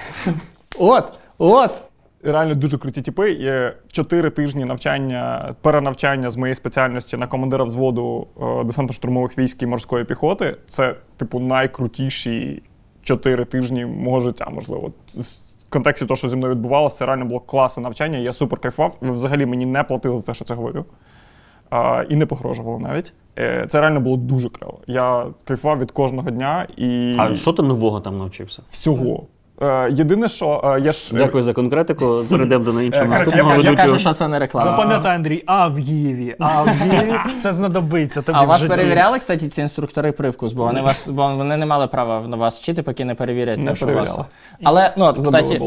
[0.78, 1.70] От, от.
[2.22, 3.30] Реально дуже круті типи.
[3.32, 9.66] Є чотири тижні навчання, перенавчання з моєї спеціальності на командира взводу е, десантно-штурмових військ і
[9.66, 10.56] морської піхоти.
[10.68, 12.62] Це, типу, найкрутіші
[13.02, 14.92] чотири тижні мого життя, можливо.
[15.68, 18.18] В контексті того, що зі мною відбувалося, це реально було класне навчання.
[18.18, 18.96] Я супер кайфував.
[19.00, 20.84] Ви взагалі мені не платили за те, що це говорю.
[21.70, 23.12] а, і не погрожували навіть.
[23.38, 24.78] Е, Це реально було дуже кльово.
[24.86, 28.62] Я кайфував від кожного дня і А що ти нового там навчився?
[28.70, 29.26] всього.
[29.62, 32.24] Е, Єдине, що е, я ж Дякую за конкретику.
[32.30, 33.76] Перейдемо до іншого Е, наступного Я, я ведучого.
[33.88, 34.70] кажу, що це не реклама.
[34.70, 36.36] Запам'ятай, Андрій, Авгієві.
[36.38, 38.74] Авгієві це знадобиться тобі А в вас житті.
[38.74, 42.60] перевіряли, кстати, ці інструктори привкус, бо вони вас, бо вони не мали права на вас
[42.60, 44.18] вчити, поки не перевірять Не те, що вас.
[44.62, 45.60] Але ну, от, кстати,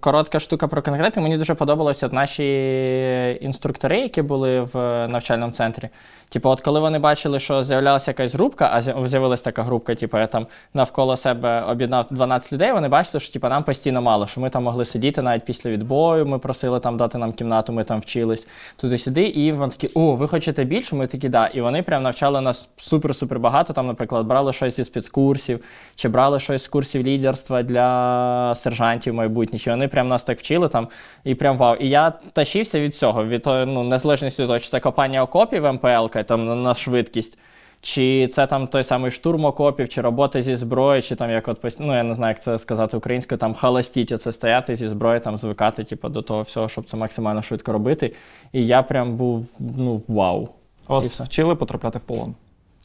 [0.00, 1.20] коротка штука про конкретику.
[1.20, 5.88] Мені дуже подобалося от наші інструктори, які були в навчальному центрі.
[6.28, 10.26] Типу, от коли вони бачили, що з'являлася якась групка, а з'явилася така групка, типу, я
[10.26, 14.50] там навколо себе об'єднав 12 людей, вони бачили, що типу, нам постійно мало, що ми
[14.50, 18.48] там могли сидіти навіть після відбою, ми просили там дати нам кімнату, ми там вчились
[18.76, 20.96] туди-сюди, і вони такі, о, ви хочете більше?
[20.96, 21.46] Ми такі, да.
[21.46, 23.72] І вони прям навчали нас супер-супер багато.
[23.72, 29.66] Там, наприклад, брали щось із спецкурсів, чи брали щось з курсів лідерства для сержантів майбутніх.
[29.66, 30.88] І вони прям нас так вчили там,
[31.24, 31.76] і прям вау.
[31.76, 36.62] І я тащився від цього, від ну, незалежності того, чи це копання окопів МПЛ, там
[36.62, 37.38] на швидкість.
[37.84, 41.76] Чи це там той самий штурм окопів, чи робота зі зброєю, чи там як от
[41.80, 45.36] ну я не знаю, як це сказати українською, там халастіть, оце стояти зі зброєю, там
[45.36, 48.12] звикати, типу, до того всього, щоб це максимально швидко робити.
[48.52, 50.48] І я прям був ну вау.
[50.88, 52.34] вас вчили потрапляти в полон.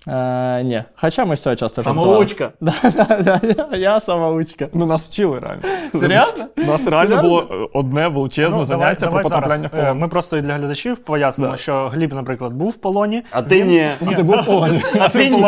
[0.08, 2.50] Е, ні, хоча ми з цього часто Самоучка.
[2.62, 3.40] Да, да,
[3.72, 4.68] да, я самоучка.
[4.74, 5.62] Ну, нас вчили реально.
[5.94, 6.46] Серйозно?
[6.58, 7.30] У нас реально Серйозно?
[7.30, 9.72] було одне величезне Ну, заняття давай про потрапляння зараз.
[9.72, 9.88] в полон.
[9.98, 13.24] Е, Ми просто і для глядачів пояснимо, що Гліб, наприклад, був в полоні.
[13.32, 13.90] А ти ні.
[14.12, 14.84] А ти був в полоні?
[15.00, 15.46] А ти ні.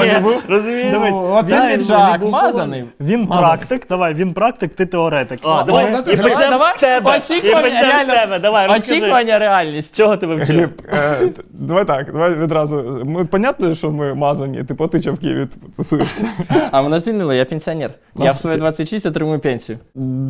[0.48, 0.92] Розумієш?
[0.92, 2.86] Дивись, оце піджак, мазаний.
[3.00, 5.40] Він практик, давай, він практик, ти теоретик.
[5.44, 7.16] А, давай, і почнемо з тебе.
[7.16, 8.40] І Очікування, почнемо з тебе.
[8.40, 8.96] Давай, розкажи.
[8.98, 9.98] Очікування реальність.
[9.98, 10.56] Чого ти вивчив?
[10.58, 11.18] Гліб, е,
[11.50, 13.06] давай так, давай відразу.
[13.32, 16.28] Понятно, що ми мазані, типу, ти чого в Києві тусуєшся.
[16.72, 17.94] А мене звільнили, я пенсіонер.
[18.16, 19.80] Ну, Я в свої 26 отримую пенсію.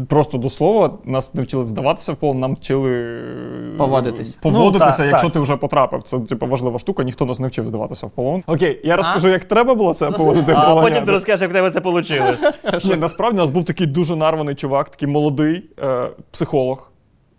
[0.10, 4.36] Просто до слова, нас не вчили здаватися в полон, нам вчили е, Поводитись.
[4.42, 5.34] поводитися, Ну, так, якщо так.
[5.34, 6.04] ти вже потрапив.
[6.04, 8.44] Це типу важлива штука, ніхто нас не вчив здаватися в полон.
[8.48, 10.90] Окей, я розкажу, як треба було це поводити в А полоні.
[10.90, 12.50] потім ти розкажеш, як в тебе це вийшло.
[12.84, 16.88] Ні, насправді у нас був такий дуже нарваний чувак, такий молодий е, психолог.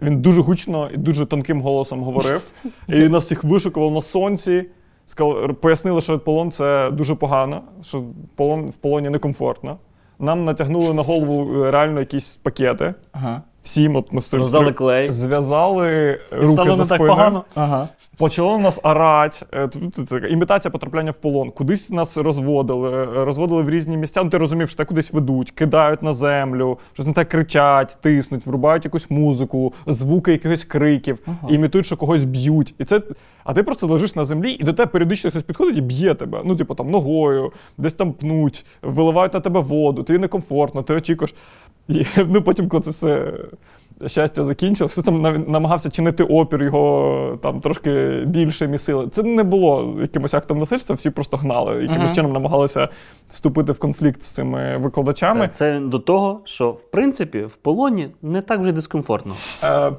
[0.03, 2.43] Він дуже гучно і дуже тонким голосом говорив.
[2.89, 4.65] І нас всіх вишукував на сонці.
[5.61, 8.05] Пояснили, що полон це дуже погано, що
[8.37, 9.79] полон в полоні некомфортно.
[10.19, 12.95] Нам натягнули на голову е, реально якісь пакети.
[13.13, 13.43] Ага.
[13.63, 14.21] Всім, от ми.
[14.33, 15.13] Роздали клей.
[15.13, 17.45] Зв'язали руки Стало за не так погано.
[17.55, 17.89] Ага.
[18.17, 19.45] Почало нас орать.
[19.53, 21.51] Е, тут- тут така Імітація потрапляння в полон.
[21.51, 24.23] Кудись нас розводили, е, розводили в різні місця.
[24.23, 28.47] Ну, ти розумів, що те кудись ведуть, кидають на землю, щось не так кричать, тиснуть,
[28.47, 32.75] врубають якусь музику, звуки якихось криків, імітують, що когось б'ють.
[32.79, 33.01] І це.
[33.45, 36.41] А ти просто лежиш на землі, і до тебе періодично хтось підходить і б'є тебе.
[36.45, 41.35] Ну, типу, там ногою, десь там пнуть, виливають на тебе воду, тобі некомфортно, ти очікуєш.
[41.89, 43.33] І ну, потім, коли це все
[44.07, 49.09] щастя закінчилось, хто там намагався чинити опір, його там трошки більше місили.
[49.09, 52.15] Це не було якимось актом насильства, всі просто гнали, якимось Мгм.
[52.15, 52.89] чином намагалися
[53.29, 55.49] вступити в конфлікт з цими викладачами.
[55.53, 59.35] Це до того, що в принципі в полоні не так вже дискомфортно.
[59.65, 59.93] Е,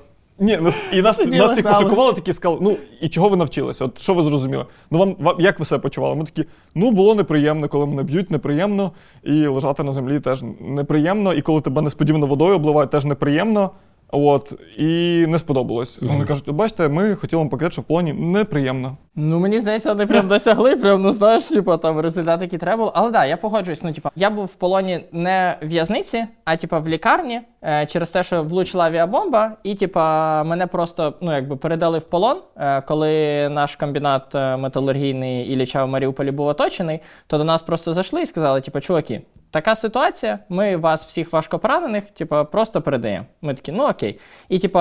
[0.44, 3.86] ні, нас, і нас, Сиділи, нас їх пошикували, такі сказали, ну і чого ви навчилися?
[3.86, 4.66] От що ви зрозуміли?
[4.92, 6.16] Ну вам, вам як ви себе почували?
[6.16, 8.92] Ми такі, ну було неприємно, коли мене б'ють, неприємно,
[9.24, 13.72] і лежати на землі теж неприємно, і коли тебе несподівано водою обливають, теж неприємно.
[14.12, 16.02] От, і не сподобалось.
[16.02, 18.98] Вони кажуть, бачите, ми хотіли вам показати, що в полоні неприємно.
[19.16, 22.92] Ну мені здається, вони прям досягли, прям, ну знаєш, типу, там результат, який треба було.
[22.96, 23.84] Але да, я погоджуюсь.
[23.84, 28.10] Ну, типу, я був в полоні не в в'язниці, а типу в лікарні е, через
[28.10, 32.38] те, що влучила авіабомба, і типу, мене просто ну, якби передали в полон.
[32.58, 37.94] Е, коли наш комбінат е, металургійний Ілліча в Маріуполі був оточений, то до нас просто
[37.94, 39.22] зайшли і сказали: типу, чуваки,
[39.54, 43.26] така ситуація, ми вас всіх важкопоранених, типу, просто передаємо.
[43.42, 44.20] Ми такі, ну окей.
[44.50, 44.80] І типу,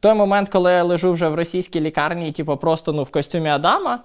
[0.00, 4.00] той момент, коли я лежу вже в російській лікарні, типу, просто ну, в костюмі Адама.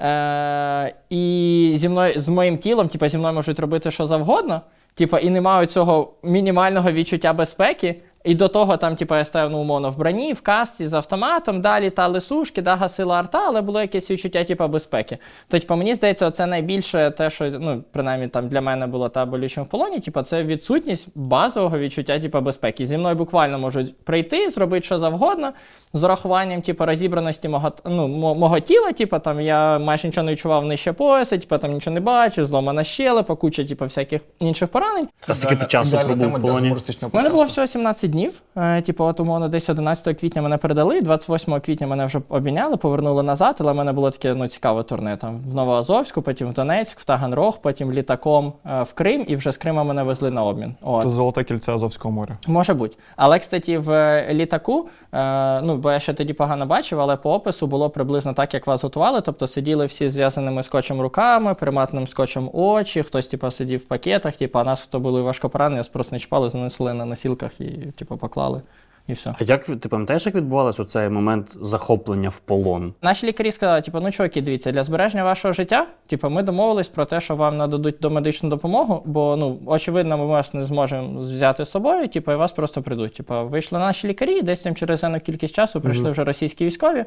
[0.00, 4.60] Е, і зі мною, з моїм тілом, типу, зі мною можуть робити що завгодно.
[4.94, 8.00] Типу, і не маю цього мінімального відчуття безпеки.
[8.24, 11.60] І до того там, типу, я стояв ну, умовно в броні, в касці з автоматом,
[11.60, 15.18] далі літали сушки, да, гасила арта, але було якесь відчуття типу, безпеки.
[15.48, 19.26] То, типу, мені здається, це найбільше те, що ну, принаймні там для мене було та
[19.26, 22.86] болючим в полоні, типу, це відсутність базового відчуття типу, безпеки.
[22.86, 25.52] Зі мною буквально можуть прийти, зробити що завгодно,
[25.92, 30.32] з урахуванням типу, розібраності мого, ну, мо- мого тіла, типу, там, я майже нічого не
[30.32, 35.08] відчував нижче пояса, типу, там нічого не бачив, зломана щелепа, куча типу, всяких інших поранень.
[35.28, 36.68] А скільки ти часу пробув в полоні?
[37.12, 38.42] У мене було всього 17 10 днів.
[38.56, 43.22] Е, типу, от умовно, десь 11 квітня мене передали, 28 квітня мене вже обміняли, повернули
[43.22, 45.16] назад, але в мене було таке ну, цікаве турне.
[45.16, 49.52] Там в Новоазовську, потім в Донецьк, в Таганрог, потім літаком е, в Крим, і вже
[49.52, 50.74] з Крима мене везли на обмін.
[50.82, 51.02] От.
[51.02, 52.38] Це золоте кільце Азовського моря.
[52.46, 52.96] Може бути.
[53.16, 57.34] Але, кстати, в е, літаку, е, ну, бо я ще тоді погано бачив, але по
[57.34, 59.20] опису було приблизно так, як вас готували.
[59.20, 64.58] Тобто сиділи всі зв'язаними скотчем руками, приматним скотчем очі, хтось, типу, сидів в пакетах, типу,
[64.58, 68.16] а нас, хто були важко поранені, нас просто не чіпали, занесли на носілках і, типу,
[68.16, 68.62] поклали.
[69.06, 69.34] І все.
[69.40, 72.94] А як ти пам'ятаєш, як відбувався цей момент захоплення в полон?
[73.02, 77.04] Наші лікарі сказали, типу, ну чуваки, дивіться, для збереження вашого життя, типу, ми домовились про
[77.04, 81.70] те, що вам нададуть домедичну допомогу, бо ну очевидно, ми вас не зможемо взяти з
[81.70, 83.14] собою, типу, і вас просто прийдуть.
[83.14, 87.04] Типу, вийшли наші лікарі, і десь там через енну кількість часу прийшли вже російські військові,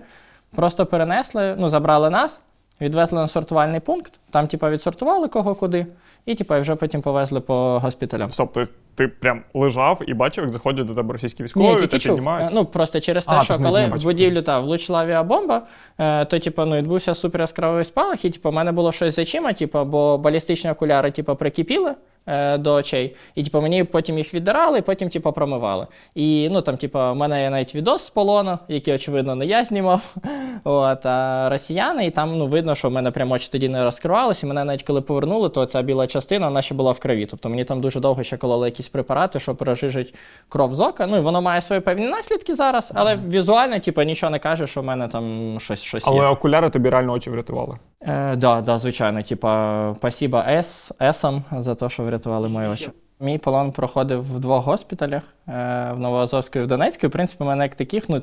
[0.56, 2.40] просто перенесли, ну забрали нас,
[2.82, 5.86] відвезли на сортувальний пункт, там, типу, відсортували кого куди,
[6.26, 8.32] і типу, вже потім повезли по госпіталям.
[8.32, 12.00] Стоп, ти, ти прям лежав і бачив, як заходять до тебе російські військові, Ні, та
[12.00, 12.12] чув.
[12.16, 12.52] піднімають.
[12.52, 13.98] Е, Ну просто через те, А, що ти ж не коли бачив.
[14.00, 15.62] в будівлю та влучила авіабомба,
[16.00, 19.20] е, то типу, ну, відбувся супер яскравий спалах, і типу, в мене було щось з
[19.20, 21.92] очима, типу, бо балістичні окуляри типу, прикипіли.
[22.28, 25.88] е, До очей, і типу, мені потім їх віддирали, і потім типу, промивали.
[26.16, 29.66] І ну там, типу, в мене є навіть відос з полону, який, очевидно, не я
[29.66, 30.16] знімав.
[30.64, 34.46] От, а росіяни, і там ну, видно, що в мене прямо очі тоді не розкривалися.
[34.46, 37.26] І мене навіть коли повернули, то ця біла частина вона ще була в крові.
[37.26, 40.16] Тобто мені там дуже довго ще кололи якісь препарати, щоб прожижить
[40.50, 41.08] кров з ока.
[41.08, 44.82] Ну і воно має свої певні наслідки зараз, але візуально, типу, нічого не каже, що
[44.82, 46.26] в мене там щось, щось Але є.
[46.26, 47.78] окуляри тобі реально очі врятували.
[48.02, 49.22] Е, да, да, звичайно.
[49.24, 52.90] Типа, спасибо С, Есам за те, що врятували мої очі.
[53.20, 55.52] Мій полон проходив в двох госпіталях е,
[55.96, 57.06] в Новоазовську і в Донецьку.
[57.06, 58.22] І, в принципі, мене як таких, ну,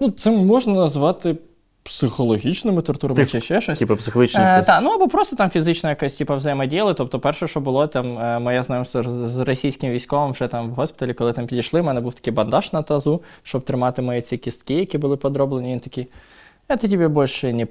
[0.00, 1.36] ну це можна назвати
[1.82, 3.78] психологічними тортурами чи ще щось.
[3.78, 4.66] Типу психологічний Е, тиск.
[4.66, 6.94] та, ну або просто там фізично якось типу, взаємодіяли.
[6.94, 10.74] Тобто, перше, що було, там моя моє знайомство з, з російським військовим вже там в
[10.74, 14.36] госпіталі, коли там підійшли, в мене був такий бандаж на тазу, щоб тримати мої ці
[14.36, 15.72] кістки, які були подроблені.
[15.72, 16.06] Він такий.
[16.72, 17.66] Это тебе більше не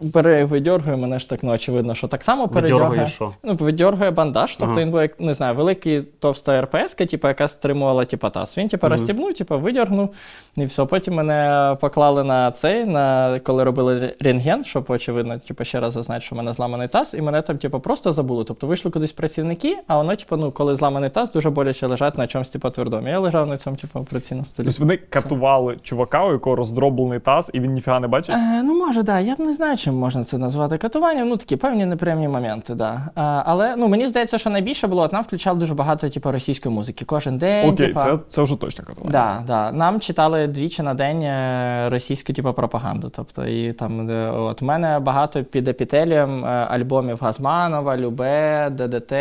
[0.00, 3.06] Бере, видергує, мене ж так, ну, очевидно, що так само Видьоргує передергує.
[3.06, 3.32] що?
[3.42, 4.80] Ну, видергує бандаж, тобто Ага.
[4.82, 8.58] він був, як, не знаю, великий товста РПС, типу, яка стримувала типу, таз.
[8.58, 8.92] Він, типу, Мгм.
[8.92, 10.14] розстібнув, типу, видергнув,
[10.56, 10.84] і все.
[10.84, 16.20] Потім мене поклали на цей, на коли робили рентген, щоб, очевидно, типу, ще раз зазнати,
[16.20, 18.44] що в мене зламаний таз, і мене там, типу, просто забули.
[18.44, 22.26] Тобто вийшли кудись працівники, а воно, типу, ну, коли зламаний таз, дуже боляче лежати на
[22.26, 23.08] чомусь, типу, твердому.
[23.08, 24.66] Я лежав на цьому, типу, операційному столі.
[24.66, 28.34] Тобто вони катували чувака, у якого роздроблений таз, і він ніфіга не бачить.
[28.34, 29.20] Е, ну, може, да.
[29.20, 31.28] Я б не знаю, чим можна це назвати катуванням.
[31.28, 33.02] Ну, такі певні неприємні моменти, да.
[33.14, 36.74] А, але ну, мені здається, що найбільше було, от нам включали дуже багато типу, російської
[36.74, 37.04] музики.
[37.04, 37.68] Кожен день.
[37.68, 39.12] Окей, типа, це, це вже точно катування.
[39.12, 39.72] Да, да.
[39.72, 43.08] Нам читали двічі на день е, російську типу, пропаганду.
[43.16, 49.12] Тобто, і там, от, у мене багато під епітелієм е, альбомів Газманова, Любе, ДДТ.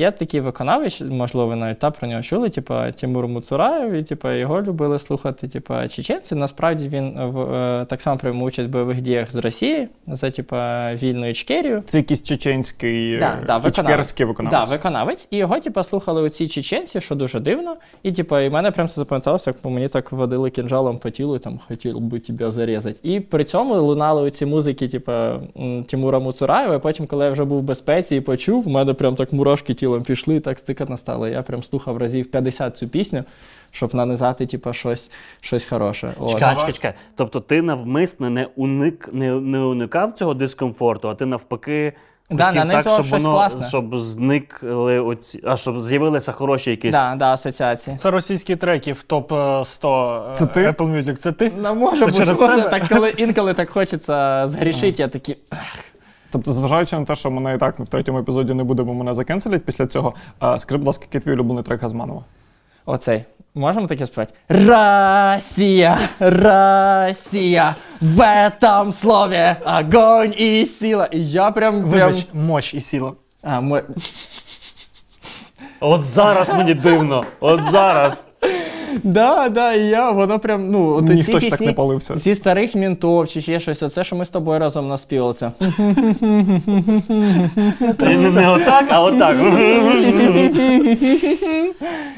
[0.00, 4.62] Є такий виконавець, можливо, навіть та про нього чули, типу, Тимур Муцураєв, і типу, його
[4.62, 6.34] любили слухати типу, чеченці.
[6.34, 10.56] Насправді він в, е, так само приймав участь в бойових діях з Росії за типу,
[11.02, 11.82] вільну Ічкерію.
[11.86, 14.20] Це якийсь чеченський Да, да, виконавець.
[14.20, 14.50] виконавець.
[14.50, 15.28] Да, виконавець.
[15.30, 17.76] І його, типу, слухали оці чеченці, що дуже дивно.
[18.02, 21.38] І, типу, і мене прям це запам'яталося, як мені так водили кінжалом по тілу, і
[21.38, 23.00] там хотів би тебе зарізати.
[23.02, 26.74] І при цьому лунали оці музики, типу, м, Тимура Муцураєва.
[26.74, 29.74] І потім, коли я вже був в безпеці і почув, в мене прям так мурашки
[29.74, 31.28] тілом пішли, так стикатно стало.
[31.28, 33.24] Я прям слухав разів 50 цю пісню,
[33.70, 36.12] щоб нанизати, типу, щось, щось хороше.
[36.18, 36.34] От.
[36.34, 36.94] Чекай, чекай, чекай.
[37.16, 41.92] Тобто ти навмисне не уник, не, не уникав цього дискомфорту, а ти навпаки.
[42.30, 43.68] Да, хотів так, щоб щось воно класне.
[43.68, 46.92] щоб зникли оці, а щоб з'явилися хороші якісь.
[46.92, 47.96] Да, да, асоціації.
[47.96, 50.60] Це російські треки в топ е, 100 е, Це ти?
[50.60, 51.12] Apple Music.
[51.12, 51.52] Це ти?
[51.62, 55.36] Ну, може Це бути, через може, так, коли інколи так хочеться згрішити, я такий.
[56.30, 59.14] Тобто, зважаючи на те, що мене і так в третьому епізоді не буде, бо мене
[59.14, 60.14] закенселять після цього.
[60.40, 62.24] Скажи, будь ласка, який твій улюблений трек Газманова?
[62.90, 63.24] Оцей.
[63.54, 64.34] Можемо таке співати?
[64.48, 65.98] Росія!
[66.20, 67.74] Росія!
[68.00, 71.08] в этом слові огонь і сила.
[71.10, 71.90] І я прям, прям...
[71.90, 73.12] Вибач, мощ і сила.
[73.42, 73.80] А, мо...
[75.80, 77.24] От зараз мені дивно.
[77.40, 78.26] От зараз.
[79.04, 82.18] Да, да, і я, воно прям, ну, от ці Ніхто ж так пісні не палився.
[82.18, 85.52] Зі старих мінтов чи ще щось, оце, що ми з тобою разом наспівалися.
[87.98, 89.36] Не, не отак, а отак.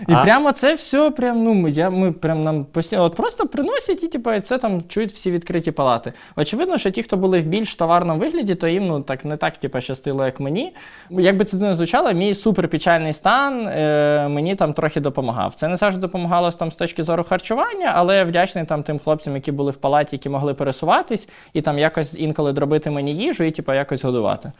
[0.08, 0.22] І А?
[0.22, 4.08] прямо це все, прям, ну, ми- я, ми прям нам постійно от просто приносять і
[4.08, 6.12] типу, і це там чують всі відкриті палати.
[6.36, 9.56] Очевидно, що ті, хто були в більш товарному вигляді, то їм ну, так, не так
[9.56, 10.74] типу, щастило, як мені.
[11.10, 15.54] Як би це не звучало, мій суперпечальний стан е, мені там трохи допомагав.
[15.54, 19.34] Це не завжди допомагало там, з точки зору харчування, але я вдячний там, тим хлопцям,
[19.34, 23.50] які були в палаті, які могли пересуватись, і там якось інколи дробити мені їжу і
[23.50, 24.52] типу, якось годувати.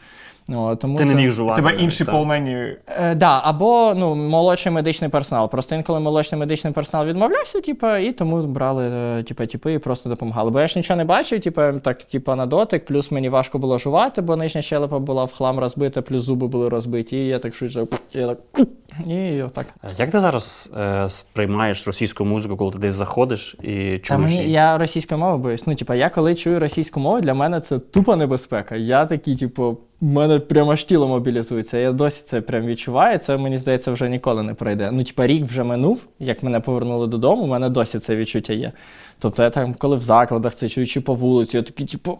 [0.49, 1.61] О, тому Ти не міг жувати.
[1.61, 2.13] Тебе інші так.
[2.13, 2.75] полонені.
[2.87, 5.49] Е, да, або ну, молодший медичний персонал.
[5.49, 10.09] Просто інколи молодший медичний персонал відмовлявся, типу, і тому брали е, типу, типи і просто
[10.09, 10.51] допомагали.
[10.51, 13.77] Бо я ж нічого не бачив, типу, так, типу, на дотик, плюс мені важко було
[13.77, 17.17] жувати, бо нижня щелепа була в хлам розбита, плюс зуби були розбиті.
[17.17, 17.87] І я так швидше.
[18.13, 18.67] Я так,
[19.07, 19.67] і отак.
[19.97, 24.07] Як ти зараз е, сприймаєш російську музику, коли ти десь заходиш і чуєш?
[24.07, 24.51] Та мені її?
[24.51, 25.67] я російською мовою боюсь.
[25.67, 28.75] Ну, типа, я коли чую російську мову, для мене це тупа небезпека.
[28.75, 31.77] Я такий, типу, в мене прямо аж тіло мобілізується.
[31.77, 33.17] Я досі це прям відчуваю.
[33.17, 34.91] Це мені здається вже ніколи не пройде.
[34.91, 38.71] Ну, типа, рік вже минув, як мене повернули додому, у мене досі це відчуття є.
[39.19, 42.19] Тобто, я там, коли в закладах це чую, чи по вулиці, я такий, типу.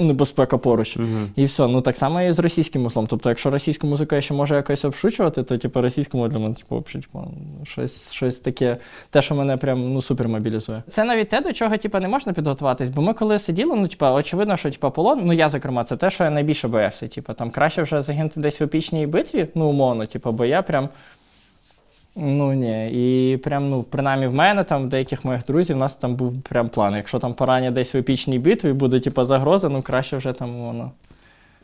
[0.00, 0.96] Небезпека поруч.
[0.96, 1.30] Мгм.
[1.36, 1.66] І все.
[1.66, 3.06] Ну так само і з російським музлом.
[3.06, 6.54] Тобто, якщо російську музику я ще можу якось обшучувати, то типу російську мову для мене
[6.54, 7.24] типу, взагалі, типу,
[7.64, 8.76] щось, щось таке,
[9.10, 10.82] те, що мене прям ну супер мобілізує.
[10.88, 12.90] Це навіть те, до чого типу, не можна підготуватись.
[12.90, 16.10] Бо ми коли сиділи, ну типу, очевидно, що типу, полон, ну я зокрема, це те,
[16.10, 17.08] що я найбільше боявся.
[17.08, 20.88] Типу, там краще вже загинути десь в епічній битві, ну умовно, типу, бо я прям.
[22.20, 22.90] Ну ні,
[23.32, 26.42] і прям, ну, принаймні в мене, там, в деяких моїх друзів, у нас там був
[26.42, 26.94] прям план.
[26.94, 30.90] Якщо там поранення десь в епічній битві буде, типу, загроза, ну краще вже там воно.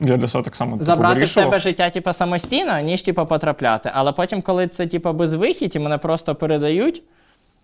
[0.00, 3.90] Я для себе так само типу, Забрати в себе життя, типу, самостійно, ніж типу, потрапляти.
[3.94, 7.02] Але потім, коли це типу, безвихідь і мене просто передають,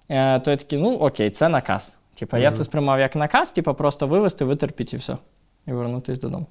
[0.09, 1.96] е, то я такий, ну окей, це наказ.
[2.14, 5.16] Типу, я це сприймав як наказ, типу, просто вивезти, витерпіти і все.
[5.66, 6.46] І вернутися додому.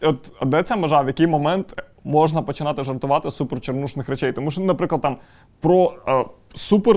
[0.00, 4.32] От а де ця межа, в який момент можна починати жартувати з суперчорнушних речей?
[4.32, 5.16] Тому що, наприклад, там
[5.60, 6.96] про е, супер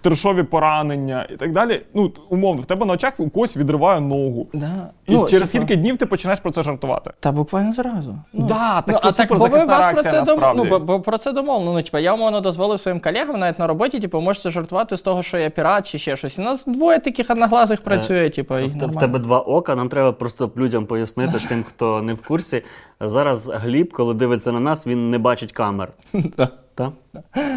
[0.00, 1.80] трешові поранення і так далі.
[1.94, 4.48] Ну, умовно, в тебе на очах у когось відриває ногу.
[4.52, 4.90] Да.
[5.06, 7.10] І Ну, через типу, скільки днів ти починаєш про це жартувати?
[7.20, 8.18] Та буквально зразу.
[8.32, 10.62] Ну, Да, так це а суперзахисна бо ви вас реакція, про це дом- насправді.
[10.64, 11.72] Ну, бо, бо про це домовлено.
[11.72, 15.22] Ну, типу, я умовно дозволив своїм колегам навіть на роботі, типу, можете жартувати з того,
[15.22, 16.38] що я пірат чи ще щось.
[16.38, 19.00] У нас двоє таких одноглазих працює, типу, і В, те- в нормально.
[19.00, 22.62] тебе два ока, нам треба просто людям пояснити, тим, хто не в курсі.
[23.00, 25.92] Зараз Гліб, коли дивиться на нас, він не бачить камер.
[26.76, 26.92] Так?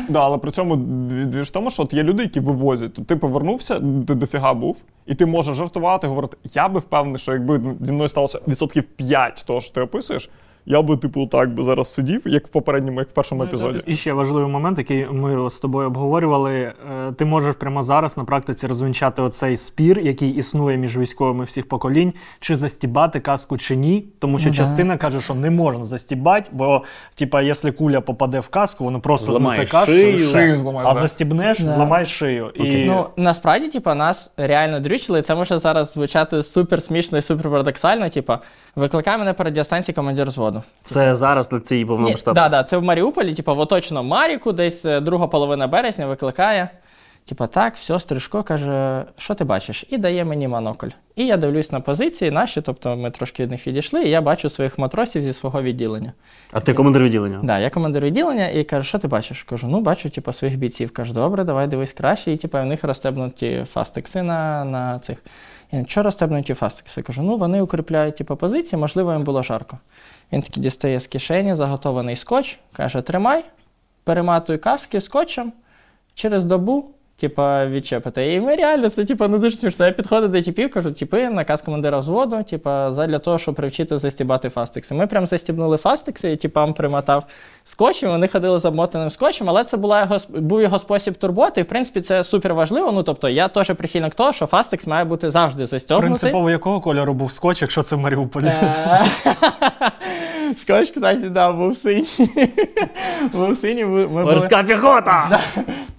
[0.09, 2.93] Да, але при цьому дві- дві ж тому, що от є люди, які вивозять.
[2.93, 3.75] То ти повернувся,
[4.07, 6.37] ти дофіга був, і ти можеш жартувати, говорити.
[6.43, 10.29] Я би впевнений, що якби зі мною сталося відсотків 5 того, що ти описуєш,
[10.71, 13.79] я би, типу, так би зараз сидів, як в попередньому, як в першому епізоді.
[13.85, 16.53] І ще важливий момент, який ми з тобою обговорювали.
[16.53, 16.73] Е,
[17.17, 22.13] Ти можеш прямо зараз на практиці розвінчати оцей спір, який існує між військовими всіх поколінь,
[22.39, 24.05] чи застібати каску чи ні.
[24.19, 24.57] Тому що Ну да.
[24.57, 26.83] частина каже, що не можна застібати, бо,
[27.15, 30.15] типа, якщо куля попаде в каску, воно просто Зламає знесе каску, шию.
[30.19, 30.23] і.
[30.23, 30.99] Шию зламаєш, а да.
[30.99, 31.71] застібнеш, Да.
[31.75, 32.49] зламаєш шию.
[32.55, 37.21] І Ну, насправді, типа, нас реально дрючили, і це може зараз звучати супер смішно і
[37.21, 38.09] супер парадоксально.
[38.09, 38.39] Типа,
[38.75, 40.63] викликає мене по радіостанції командир зводу.
[40.83, 42.41] Це зараз на цій Ні, повномасштабній.
[42.41, 46.69] да, да, це в Маріуполі, типа, в оточно Маріку, десь е, друга половина березня викликає.
[47.25, 49.85] Типа, так, все, Стрижко каже, що ти бачиш?
[49.89, 50.87] І дає мені монокль.
[51.15, 54.49] І я дивлюсь на позиції наші, тобто ми трошки від них відійшли, і я бачу
[54.49, 56.13] своїх матросів зі свого відділення.
[56.51, 57.39] А ти командир відділення?
[57.43, 59.43] Да, я командир відділення і кажу, що ти бачиш?
[59.43, 60.93] Кажу, ну бачу, типу, своїх бійців.
[60.93, 62.31] Кажу, добре, давай дивись краще.
[62.31, 65.23] І типу, в них розстебнуті фастекси на, на цих.
[65.71, 66.55] І що розстебнуті
[66.97, 69.77] Я Кажу, ну вони укріпляють типу, позиції, можливо, їм було жарко.
[70.31, 73.45] Він такий дістає з кишені заготований скотч, каже: тримай,
[74.03, 75.53] перематуй каски скотчем
[76.13, 76.85] через добу.
[77.19, 78.33] Типа відчепити.
[78.33, 79.85] І ми реально це типа, ну дуже смішно.
[79.85, 84.49] Я підходжу до типів, кажу, типи, наказ командира взводу, типа, задля того, щоб привчити застібати
[84.49, 84.95] фастекси.
[84.95, 87.23] Ми прям застібнули фастекси, і типам примотав
[87.63, 91.61] скотчем, вони ходили з обмотаним скотчем, але це була його, був його спосіб турботи.
[91.61, 92.91] І в принципі це супер важливо.
[92.91, 96.09] Ну тобто я теж прихильник того, що фастекс має бути завжди застібнутий.
[96.09, 98.45] принципово якого кольору був скотч, якщо це в Маріуполі?
[98.45, 99.05] Е,
[100.55, 102.05] Скотч, кстати, да, був синій.
[103.33, 103.85] Був синій.
[103.85, 105.39] ми- ми були- Морська піхота!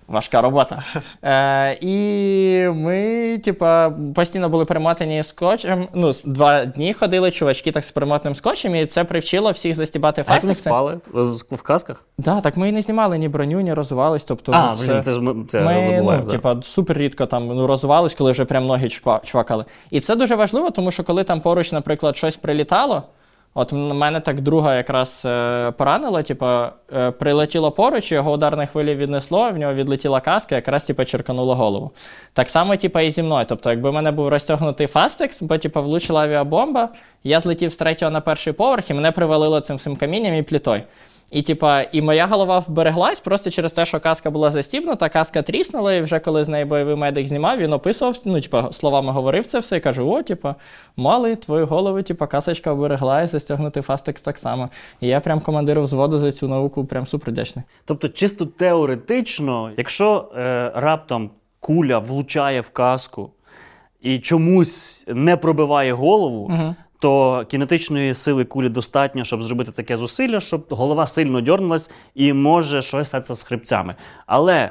[0.09, 0.83] Важка робота.
[1.25, 5.89] Е, і ми, типа, постійно були перемотані скотчем.
[5.95, 10.33] Ну, два дні ходили чувачки так з перемотаним скотчем, і це привчило всіх застібати А
[10.33, 10.63] як фастекси.
[10.63, 10.99] спали?
[11.15, 12.05] З- В касках?
[12.19, 14.25] Да, так ми і не знімали ні броню, ні розвивались.
[14.25, 16.13] Тобто, А, ну, блін, це ж ми це ми забуваємо.
[16.13, 16.31] ну, да.
[16.31, 19.65] типа, супер рідко там ну, розвивались, коли вже прям ноги чва- чвакали.
[19.91, 23.03] І це дуже важливо, тому що коли там поруч, наприклад, щось прилітало.
[23.55, 26.47] От на мене так друга якраз е, поранила, типу,
[26.97, 31.91] е, прилетіло поруч, його ударне хвилі віднесло, в нього відлетіла каска, якраз типу, черкануло голову.
[32.33, 33.47] Так само, типу, і зі мною.
[33.49, 36.89] Тобто, якби в мене був розтягнутий фастекс, бо типу, влучила авіабомба,
[37.25, 40.83] я злетів з третього на перший поверх, і мене привалило цим всім камінням і плітою.
[41.31, 45.95] І, типа, і моя голова вбереглась просто через те, що каска була застібнута, каска тріснула,
[45.95, 49.59] і вже коли з неї бойовий медик знімав, він описував, ну, типа, словами говорив це
[49.59, 50.55] все і каже: о, типа,
[50.97, 54.69] малий, твою голову, типа, касочка вберегла і застягнути фастекс так само.
[55.01, 57.65] І я прям командиру взводу за цю науку прям супер вдячний.
[57.85, 63.31] Тобто, чисто теоретично, якщо е, раптом куля влучає в каску
[64.01, 66.75] і чомусь не пробиває голову, Мгм.
[67.01, 72.83] То кінетичної сили кулі достатньо, щоб зробити таке зусилля, щоб голова сильно дьорнулась і може
[72.83, 73.95] щось статися з хребцями.
[74.27, 74.71] Але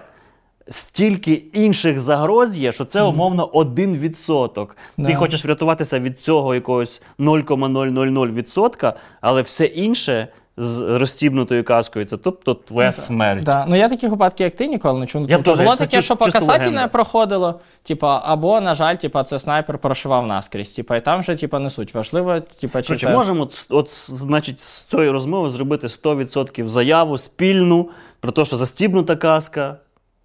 [0.68, 4.68] стільки інших загроз є, що це умовно 1%.
[5.06, 10.28] Ти хочеш врятуватися від цього якогось 0,000%, але все інше
[10.60, 13.44] з розстібнутою каскою це тобто твоя смерть.
[13.44, 13.66] Да.
[13.68, 15.30] Ну я такі випадки, як ти ніколи не чув.
[15.30, 17.60] Я Тобто теж, було це таке, чи- що по касаті не проходило.
[17.84, 20.74] Типа, або, на жаль, типа, це снайпер прошивав наскрізь.
[20.74, 21.94] Типа, і там вже типа не суть.
[21.94, 23.14] Важливо, типа, чи Короче, це...
[23.14, 27.90] можемо от, от, значить, з цієї розмови зробити 100% заяву спільну
[28.20, 29.76] про те, що застібнута каска.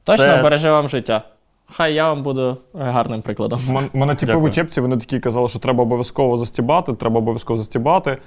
[0.05, 1.23] точно це- береже вам життя.
[1.71, 3.61] Хай я вам буду гарним прикладом.
[3.93, 8.19] Мене типи в учебці, вони такі казали, що треба обов'язково застібати, треба обов'язково застібати.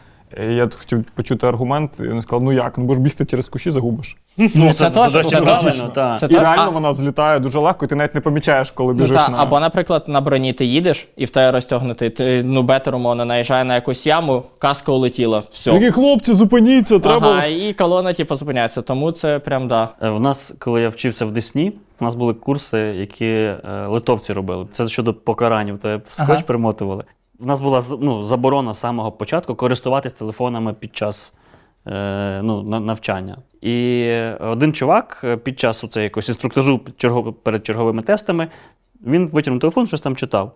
[0.56, 4.18] Я хотів почути аргумент, і вони сказали, ну як, ну будеш бігти через куші, загубиш.
[4.38, 5.88] Ну, це, це, теж- правильно, точно.
[5.88, 6.20] так.
[6.20, 8.94] Це І то- реально а- вона злітає дуже легко, і ти навіть не помічаєш, коли
[8.94, 9.38] Ну, біжиш та, на.
[9.38, 13.64] Або, наприклад, на броні ти їдеш і в тебе розтягнутий, ти, ну, бетер, умовно, наїжджає
[13.64, 15.72] на якусь яму, каска улетіла, все.
[15.72, 17.28] Такі хлопці, зупиніться, треба.
[17.28, 18.82] Ага, і колона, типу, зупиняється.
[18.82, 19.90] Тому це прям да.
[20.02, 23.58] Е, У нас, коли я вчився в Десні, у нас були курси, які е,
[23.88, 24.68] литовці робили.
[24.72, 26.42] Це щодо покаранів, то скотч Ага.
[26.42, 27.04] примотували.
[27.40, 31.38] У нас була ну, заборона з самого початку користуватись телефонами під час
[31.88, 33.38] е, ну, навчання.
[33.62, 34.10] І
[34.40, 36.80] один чувак е, під час оце, якогось інструктажу
[37.44, 38.48] перед черговими тестами
[39.06, 40.52] він витягнув телефон, щось там читав.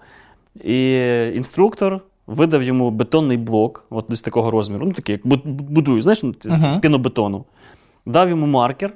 [0.63, 0.91] І
[1.35, 6.35] інструктор видав йому бетонний блок, от десь такого розміру, ну такий, як будую, знаєш, ну,
[6.41, 6.79] з Мгм.
[6.79, 7.45] пінобетону.
[8.05, 8.93] Дав йому маркер,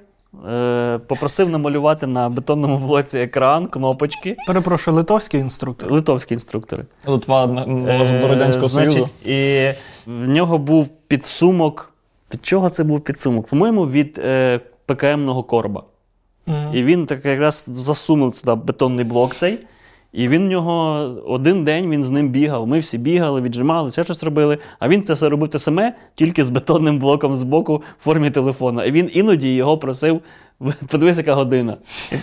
[0.50, 4.36] е, попросив намалювати на бетонному блоці екран, кнопочки.
[4.48, 5.92] Перепрошую, литовський інструктор.
[5.92, 6.86] Литовські інструктори.
[7.06, 9.10] Литва належить до Радянського Союзу.
[9.26, 9.70] І
[10.06, 11.92] в нього був підсумок.
[12.34, 13.48] Від чого це був підсумок?
[13.48, 15.84] По-моєму, від е, ПКМного короба.
[16.48, 16.76] Мгм.
[16.76, 19.60] І він так якраз засунув туди бетонний блок цей.
[20.16, 20.74] І він в нього
[21.26, 22.68] один день він з ним бігав.
[22.68, 24.58] Ми всі бігали, віджимали, ще щось робили.
[24.80, 28.86] А він це все робив те саме, тільки з бетонним блоком збоку в формі телефона.
[28.86, 30.22] І він іноді його просив:
[30.88, 31.78] подивись, яка година.
[32.12, 32.16] І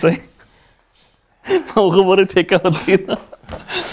[1.75, 3.17] мав говорити, яка година.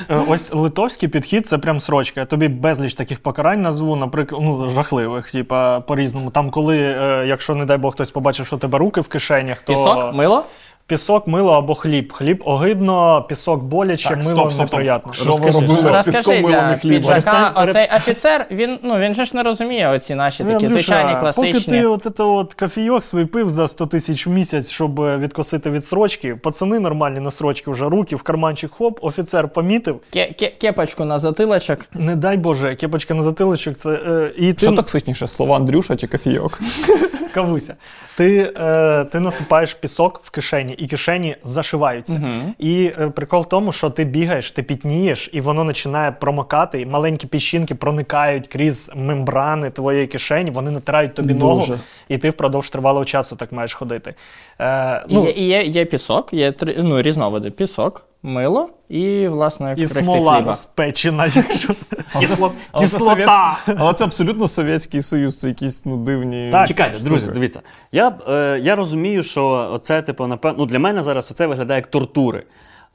[0.09, 2.21] Е, Ось литовський підхід це прям срочка.
[2.21, 6.31] Я тобі безліч таких покарань назву, наприклад, ну, жахливих, типа по-різному.
[6.31, 9.63] Там, коли, е, якщо, не дай Бог, хтось побачив, що у тебе руки в кишенях,
[9.63, 10.45] то Пісок, мило.
[10.91, 12.13] Пісок, мило або хліб.
[12.13, 14.73] Хліб огидно, пісок боляче, Так, мило стоп, стоп, стоп.
[14.73, 15.13] неприятно.
[15.13, 17.13] Що ви робили з Розкажи піском милом і хлібом?
[17.15, 20.83] піджака, оцей офіцер, він, ну, він же ж не розуміє оці наші Ну, такі Андрюша,
[20.85, 21.53] звичайні класичні.
[21.53, 25.17] Поки ти от, це от кофійок свій пив за 100 тисяч в місяць, щоб е,
[25.17, 30.01] відкосити від строчки, пацани нормальні на строчки вже руки в карманчик хоп, офіцер помітив.
[30.15, 31.79] Ке- ке- Кепочку на затилочок.
[31.95, 36.07] Не дай Боже, кепочка на затилочок, це е, і ти Що токсичніше, слова Андрюша чи
[36.07, 36.61] кофійок?
[37.35, 37.75] кавуся.
[38.17, 42.21] Ти, е, ти насипаєш пісок в кишені, і кишені зашиваються.
[42.23, 42.55] Угу.
[42.59, 46.87] І е, прикол в тому, що ти бігаєш, ти пітнієш, і воно починає промокати, і
[46.87, 51.75] маленькі піщинки проникають крізь мембрани твоєї кишені, вони натирають тобі ногу,
[52.09, 54.15] і ти впродовж тривалого часу так маєш ходити.
[54.61, 57.51] Е, ну, є, є, є пісок, є ну, різновиди.
[57.51, 60.49] Пісок, мило і, власне, і смола хліба.
[60.49, 61.75] розпечена, якщо
[62.13, 62.51] це
[62.81, 63.59] Кислота.
[63.77, 66.51] Але це абсолютно Совєтський Союз, це якісь ну, дивні.
[66.53, 66.69] Так.
[66.69, 67.61] Чекайте, друзі, дивіться.
[67.93, 71.87] Я, е, я розумію, що оце, типу, напевно, ну, для мене зараз оце виглядає як
[71.87, 72.43] тортури.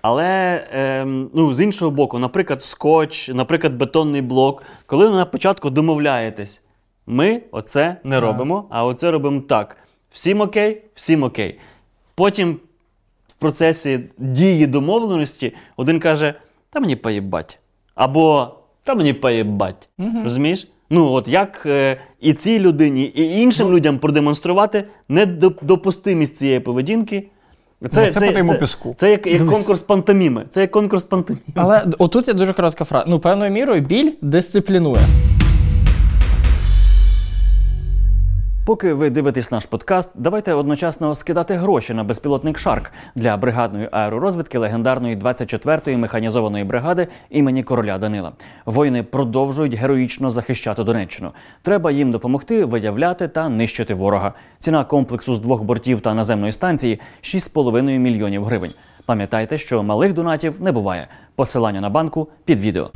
[0.01, 0.26] Але
[0.73, 6.63] е, ну, з іншого боку, наприклад, скотч, наприклад, бетонний блок, коли ви на початку домовляєтесь,
[7.07, 9.78] ми оце не робимо, а оце робимо так.
[10.09, 11.59] Всім окей, всім окей.
[12.15, 12.59] Потім
[13.46, 16.34] процесі дії домовленості один каже:
[16.70, 17.60] та мені поїбать.
[17.96, 19.89] Або та мені поїбать.
[20.24, 20.68] Розумієш?
[20.89, 27.28] Ну, от як е, і цій людині, і іншим людям продемонструвати недопустимість цієї поведінки.
[27.82, 28.93] Насипати йому піску.
[28.98, 30.46] Це як, як конкурс пантоміми.
[30.50, 31.43] Це як конкурс пантоміми.
[31.56, 33.06] Але отут є дуже коротка фраза.
[33.08, 35.02] Ну, певною мірою біль дисциплінує.
[38.66, 44.57] Поки ви дивитесь наш подкаст, давайте одночасно скидати гроші на безпілотник Шарк для бригадної аеророзвідки
[44.57, 48.32] легендарної 24-ї механізованої бригади імені короля Данила.
[48.66, 51.32] Воїни продовжують героїчно захищати Донеччину.
[51.61, 54.34] Треба їм допомогти виявляти та нищити ворога.
[54.59, 58.72] Ціна комплексу з двох бортів та наземної станції 6,5 мільйонів гривень.
[59.05, 61.07] Пам'ятайте, що малих донатів не буває.
[61.36, 62.89] Посилання на банку під відео.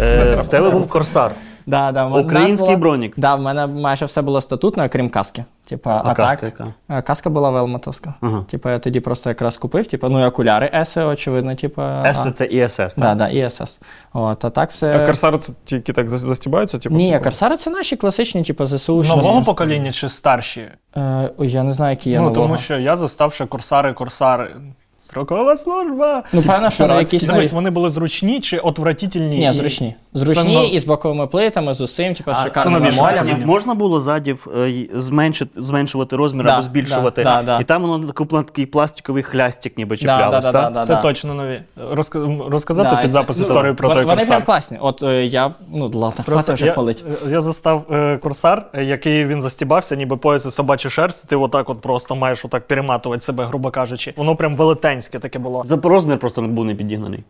[0.00, 1.30] Е, в тебе був корсар.
[1.66, 3.14] Да, да, Український була- бронік.
[3.16, 5.44] Да, в мене майже все було статутно, крім каски.
[5.64, 6.74] Типа, а, каска так, яка?
[6.90, 8.14] е, Каска була велмотовська.
[8.20, 8.44] Ага.
[8.50, 12.02] Типа, я тоді просто якраз купив, типа, ну і окуляри Еси, очевидно, типа.
[12.06, 12.88] С це, це ІСС, так?
[12.98, 13.78] Да, да, і СС.
[14.12, 14.96] От, а так все.
[14.96, 16.78] А корсари це тільки так застібаються?
[16.78, 19.02] Типу, Ні, корсари це наші класичні, типу, ЗСУ.
[19.02, 20.64] нового покоління чи старші?
[20.96, 22.42] Е, я не знаю, які є ну, нового.
[22.46, 24.50] тому що я застав ще корсари, корсари.
[24.98, 26.22] Срокова служба.
[26.32, 27.54] Ну, певно, що на якісь Дивись, нові...
[27.54, 29.38] вони були зручні чи отвратительні?
[29.38, 29.94] Ні, і- зручні.
[30.16, 32.70] Зручні Це, ну, і з боковими плитами, з усім, типу, шикарно.
[32.70, 37.60] це нові Можна було задів е, зменшити, зменшувати розмір Да, або збільшувати, да, да, да.
[37.60, 38.12] і там воно
[38.42, 40.72] такий, пластиковий хлястик ніби чіплялось, да, так?
[40.72, 41.00] да, да, Це да.
[41.02, 41.60] точно нові.
[41.92, 44.36] Розка- Розказати Да, під запис це- історію ну, про вони- той Вони корсар.
[44.36, 44.78] прям класні.
[44.80, 47.04] От е, я, ну, ладно, хватить вже я, хвалить.
[47.28, 51.28] я застав е, корсар, е, який він застібався, ніби пояс і собачий шерсть.
[51.28, 54.14] Ти отак от просто маєш отак перематувати себе, грубо кажучи.
[54.16, 55.64] Воно прям велетенське таке було.
[55.82, 57.24] Розмір просто не був не підігнаний.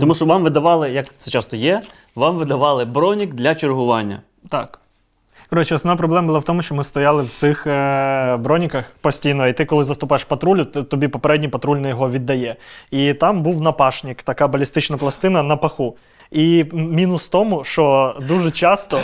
[0.00, 1.82] Тому що вам видавали, як це часто є,
[2.26, 4.22] вам видавали бронік для чергування.
[4.48, 4.80] Так.
[5.50, 9.52] Коротше, основна проблема була в тому, що ми стояли в цих е, броніках постійно, і
[9.52, 12.56] ти, коли заступаєш патрулю, тобі попередній патрульний його віддає.
[12.90, 15.96] І там був напашник, така балістична пластина на паху.
[16.30, 18.98] І мінус в тому, що дуже часто.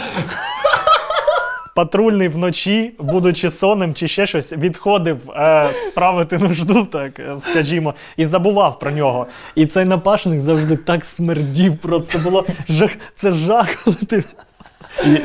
[1.74, 8.26] Патрульний вночі, будучи сонним чи ще щось, відходив е, справити нужду, так е, скажімо, і
[8.26, 9.26] забував про нього.
[9.54, 11.76] І цей напашник завжди так смердів.
[11.78, 12.90] Просто було жах.
[13.14, 14.24] Це жах, коли ти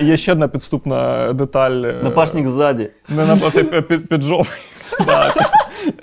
[0.02, 1.72] є ще одна підступна деталь.
[1.86, 2.90] е, Напашник ззаді.
[3.10, 3.36] Не на
[3.82, 4.48] під, піджов.
[5.06, 5.46] Да, це,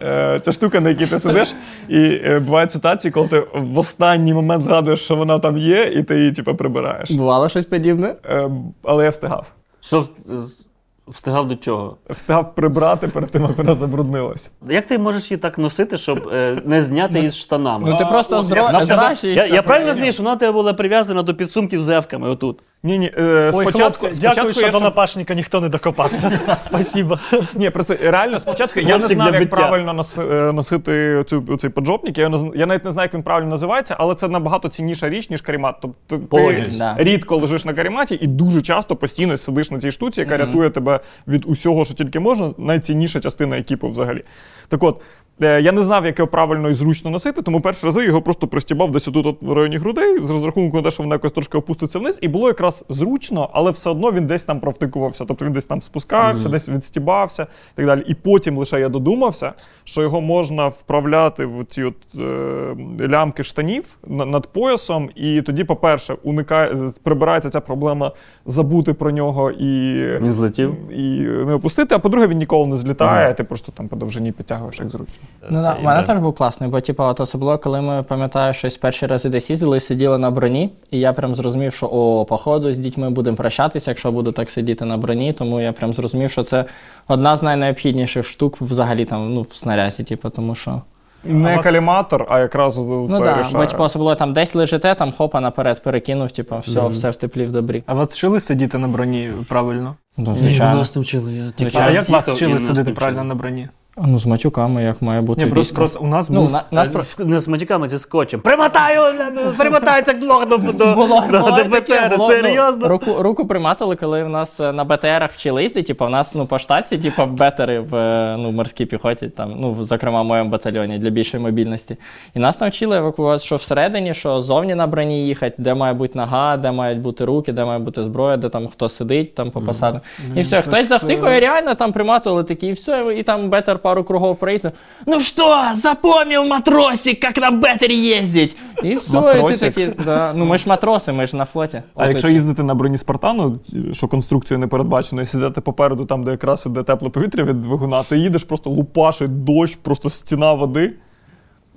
[0.02, 1.54] е, Ця штука, на якій ти сидиш,
[1.88, 6.02] і е, бувають ситуації, коли ти в останній момент згадуєш, що вона там є, і
[6.02, 7.10] ти її типу, прибираєш.
[7.10, 8.14] Бувало щось подібне?
[8.24, 8.50] Е,
[8.82, 9.46] Але я встигав.
[9.84, 10.66] Що вс- з-
[11.08, 11.96] встигав до чого?
[12.10, 14.52] Встигав прибрати перед тим, як вона забруднилась.
[14.68, 17.90] Як ти можеш її так носити, щоб е, не зняти із штанами?
[17.90, 19.26] Ну ти просто зращуєшся.
[19.26, 22.58] Я, я правильно розумію, що вона тебе була прив'язана до підсумків з евками отут.
[22.82, 26.40] Ні, ні, е, Ой, спочатку, хлопці, спочатку дякую, що до напашника ніхто не докопався.
[26.58, 27.18] Спасибо.
[27.54, 32.18] Ні, просто реально спочатку я не знав, як правильно е, носити цю, цей поджопник.
[32.18, 35.40] Я, я навіть не знаю, як він правильно називається, але це набагато цінніша річ, ніж
[35.40, 35.74] карімат.
[35.80, 40.36] Тобто ти рідко лежиш на каріматі і дуже часто постійно сидиш на цій штуці, яка
[40.36, 40.93] рятує тебе
[41.28, 42.54] від усього, що тільки можна.
[42.58, 44.24] Найцінніша частина екіпу взагалі.
[44.68, 45.02] Так от.
[45.42, 48.46] Е, Я не знав, як його правильно і зручно носити, тому перші рази його просто
[48.48, 51.98] пристібав десь тут в районі грудей, з розрахунку на те, що воно якось трошки опуститься
[51.98, 55.24] вниз, і було якраз зручно, але все одно він десь там провтикувався.
[55.24, 58.04] Тобто він десь там спускався, десь відстібався і так далі.
[58.08, 59.52] І потім лише я додумався,
[59.84, 65.10] що його можна вправляти в ці от е, лямки штанів на- над поясом.
[65.14, 68.12] І тоді, по-перше, уникає прибирається ця проблема
[68.46, 70.74] забути про нього і, Він злетів.
[70.90, 71.94] і не опустити.
[71.94, 75.23] А по-друге, він ніколи не злітає, ти просто там по довжині підтягуєш як зручно.
[75.50, 78.76] Ну, да, у мене теж був класний, бо типу, от особливо, коли ми пам'ятаю, щось
[78.76, 82.78] перші рази десь їздили, сиділи на броні, і я прям зрозумів, що о, походу з
[82.78, 85.32] дітьми будемо прощатися, якщо буду так сидіти на броні.
[85.32, 86.64] Тому я прям зрозумів, що це
[87.08, 90.80] одна з найнеобхідніших штук взагалі там ну, в снарязі, типу, тому що.
[91.24, 93.56] Не вас- каліматор, а якраз Ну це так, рішає.
[93.56, 97.46] бо типу, особливо там десь лежите, там хопа наперед перекинув, типу, все, все в теплі
[97.46, 97.82] в добрі.
[97.86, 99.94] А вас вчили сидіти на броні правильно?
[100.16, 100.84] Ну, звичайно.
[100.96, 101.32] не вчили.
[101.32, 102.92] Я тільки А як вас вчили нас вчили.
[102.92, 103.68] правильно на броні?
[103.96, 105.44] Ну, з матюками, як має бути.
[105.44, 106.52] Ні, просто, просто у нас Ну, був.
[106.52, 108.40] на, нас Е, з- Не з матюками, зі скотчем.
[108.40, 109.02] Примотаю!
[109.02, 112.14] е, Примотаю цих двох до, до, Було, до, було до БТР.
[112.16, 112.78] було, Серйозно?
[112.82, 116.34] Ну, руку, руку приматили, коли в нас е, на БТРах вчили їздити, типу, в нас
[116.34, 120.24] ну, по штатці, типу, бетери в е, ну, морській піхоті, там, ну, в- зокрема, в
[120.24, 121.96] моєму батальйоні для більшої мобільності.
[122.34, 126.18] І нас там вчили евакуацію, що всередині, що зовні на броні їхати, де має бути
[126.18, 129.60] нога, де мають бути руки, де має бути зброя, де там хто сидить, там по
[129.60, 130.00] посадам.
[130.34, 134.36] І все, хтось завтикує, реально там приматували такі, і все, і там бетер пару кругов
[134.36, 134.72] проїздив.
[135.06, 138.56] Ну що, запомнил матросик, як на бетері їздить?
[138.82, 139.74] І все, і ти Матросик?
[139.74, 140.32] такі, да.
[140.36, 141.82] ну ми ж матроси, ми ж на флоті.
[141.96, 143.58] А якщо їздити на броні Спартану,
[143.92, 148.02] що конструкцією не передбачено, і сідати попереду, там, де якраз іде тепле повітря від двигуна,
[148.02, 150.92] ти їдеш, просто лупашить дощ, просто стіна води.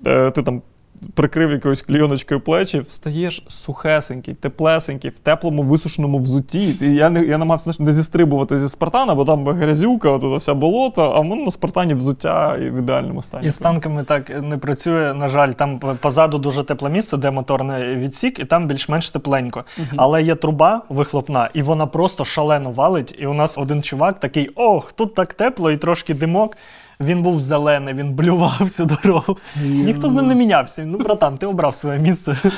[0.05, 0.62] Е, Ти там
[1.14, 6.76] прикрив якоюсь клійоночкою плечі, встаєш сухесенький, теплесенький, в теплому висушеному взутті.
[6.82, 11.02] І я не я намагався не зістрибувати зі Спартана, бо там грязюка, от, вся болото,
[11.16, 13.48] а в мене на Спартані взуття і в ідеальному стані.
[13.48, 15.14] І з танками так не працює.
[15.14, 19.64] На жаль, там позаду дуже тепле місце, де моторний відсік, і там більш-менш тепленько.
[19.95, 23.16] Але є труба вихлопна, і вона просто шалено валить.
[23.20, 26.58] І у нас один чувак такий: ох, тут так тепло і трошки димок.
[27.00, 29.38] Він був зелений, він блював всю дорогу.
[29.66, 30.86] Ніхто з ним не мінявся.
[30.86, 32.38] Ну, братан, ти обрав своє місце.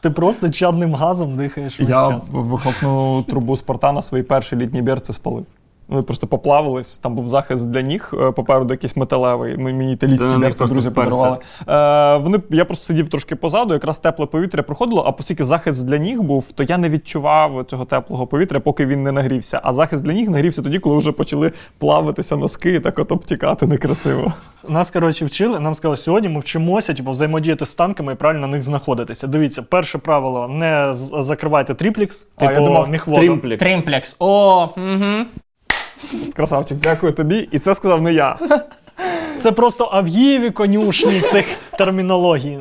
[0.00, 2.28] Ти просто чадним газом дихаєш весь Я час.
[2.32, 5.46] вихлопну трубу Спартана свої перші літні бірці спалив.
[5.88, 9.56] Вони просто поплавились, там був захист для ніг, е, попереду якийсь металевий.
[9.56, 11.38] Мені італійські на них друзі подарували.
[11.68, 15.98] Е, вони, я просто сидів трошки позаду, якраз тепле повітря проходило, а оскільки захист для
[15.98, 19.60] ніг був, то я не відчував цього теплого повітря, поки він не нагрівся.
[19.64, 23.66] А захист для ніг нагрівся тоді, коли вже почали плавитися носки і так от обтікати
[23.66, 24.32] некрасиво.
[24.68, 25.60] Нас, коротше, вчили.
[25.60, 29.26] Нам сказали, сьогодні ми вчимося типу, взаємодіяти з танками і правильно на них знаходитися.
[29.26, 33.20] Дивіться, перше правило: не закривайте тріплікс, А, я типу думав, міхводу.
[33.20, 33.58] Трімплік.
[33.58, 34.16] Тримплекс.
[34.18, 35.26] О, угу.
[36.34, 37.48] Красавчик, дякую тобі.
[37.52, 38.38] І це сказав не я.
[39.38, 41.46] Це просто авгієві конюшні цих
[41.78, 42.58] термінологій.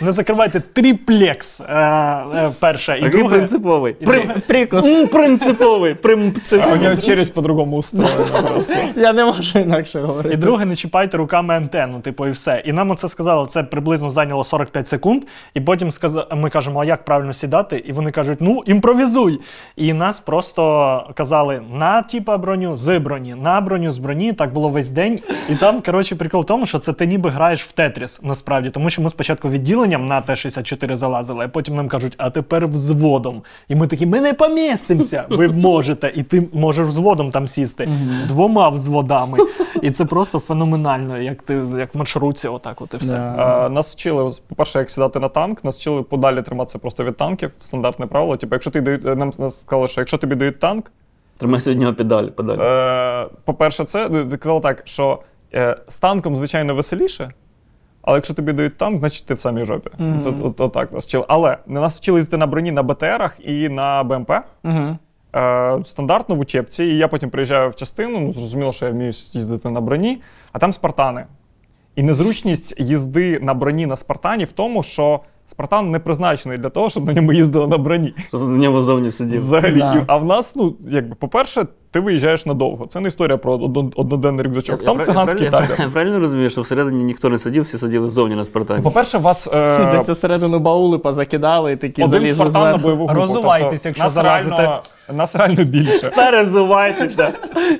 [0.00, 1.60] Не закривайте триплекс.
[1.60, 2.92] Е, е, перше.
[2.92, 3.92] І Який друге, принциповий.
[3.92, 4.84] При- Прикус.
[4.84, 5.94] М, Принциповий.
[5.94, 6.78] Принциповий.
[6.78, 8.74] У нього челюсть по-другому устроєна просто.
[8.96, 10.34] Я не можу інакше говорити.
[10.34, 12.62] І друге, не чіпайте руками антенну, типу, і все.
[12.64, 15.22] І нам оце сказали, це приблизно зайняло 45 секунд.
[15.54, 16.26] І потім сказа...
[16.36, 17.82] ми кажемо, а як правильно сідати?
[17.86, 19.40] І вони кажуть, ну імпровізуй.
[19.76, 24.32] І нас просто казали на типа броню, з броні, на броню, з броні.
[24.32, 25.20] Так було весь день.
[25.48, 28.90] І там, коротше, прикол в тому, що це ти ніби граєш в Тетріс, насправді, тому
[28.90, 33.42] що ми спочатку відділенням на Т-64 залазили, а потім нам кажуть, а тепер взводом.
[33.68, 35.24] І ми такі, ми не помістимося.
[35.28, 37.88] Ви можете, і ти можеш взводом там сісти
[38.28, 39.38] двома взводами.
[39.82, 43.16] І це просто феноменально, як ти як маршрутці, отак, от і все.
[43.16, 47.52] Е, Нас вчили, по-перше, як сідати на танк, нас вчили подалі триматися просто від танків.
[47.58, 48.36] Стандартне правило.
[48.36, 50.92] Типу, якщо ти дають, нам сказали, що якщо тобі дають танк,
[51.38, 52.58] Тримай сьогодні педаль, педаль.
[52.58, 55.18] Е, по-перше, це ти казала так, що
[55.86, 57.30] з танком, звичайно, веселіше.
[58.02, 59.90] Але якщо тобі дають танк, значить ти в самій жопі.
[60.22, 61.24] Це от, отак нас вчили.
[61.28, 64.30] Але нас вчили їздити на броні на БТРах і на БМП.
[64.64, 64.96] Угу.
[65.36, 66.84] Е, стандартно в учебці.
[66.84, 70.58] І я потім приїжджаю в частину, ну, зрозуміло, що я вмію їздити на броні, а
[70.58, 71.24] там спартани.
[71.96, 76.88] І незручність їзди на броні на спартані в тому, що спартан не призначений для того,
[76.88, 78.14] щоб на ньому їздили на броні.
[78.28, 79.38] Щоб в ньому зовні сидів.
[79.38, 79.78] Взагалі.
[79.78, 80.04] Да.
[80.06, 82.86] А в нас, ну, якби, по-перше, ти виїжджаєш надовго.
[82.86, 83.52] Це не історія про
[83.96, 84.84] одноденний рюкзачок.
[84.84, 85.84] Там Я циганський правильно- табір.
[85.86, 88.82] Я правильно розумію, що всередині ніхто не сидів, всі сиділи ззовні на Спартані.
[88.82, 93.20] По-перше, вас е, Здається, всередину баули позакидали і такі один залізли спартан на бойову групу.
[93.20, 94.82] Розувайтесь, Тобто, якщо нас реально,
[95.14, 96.12] нас реально більше.
[96.16, 97.32] Перезувайтеся.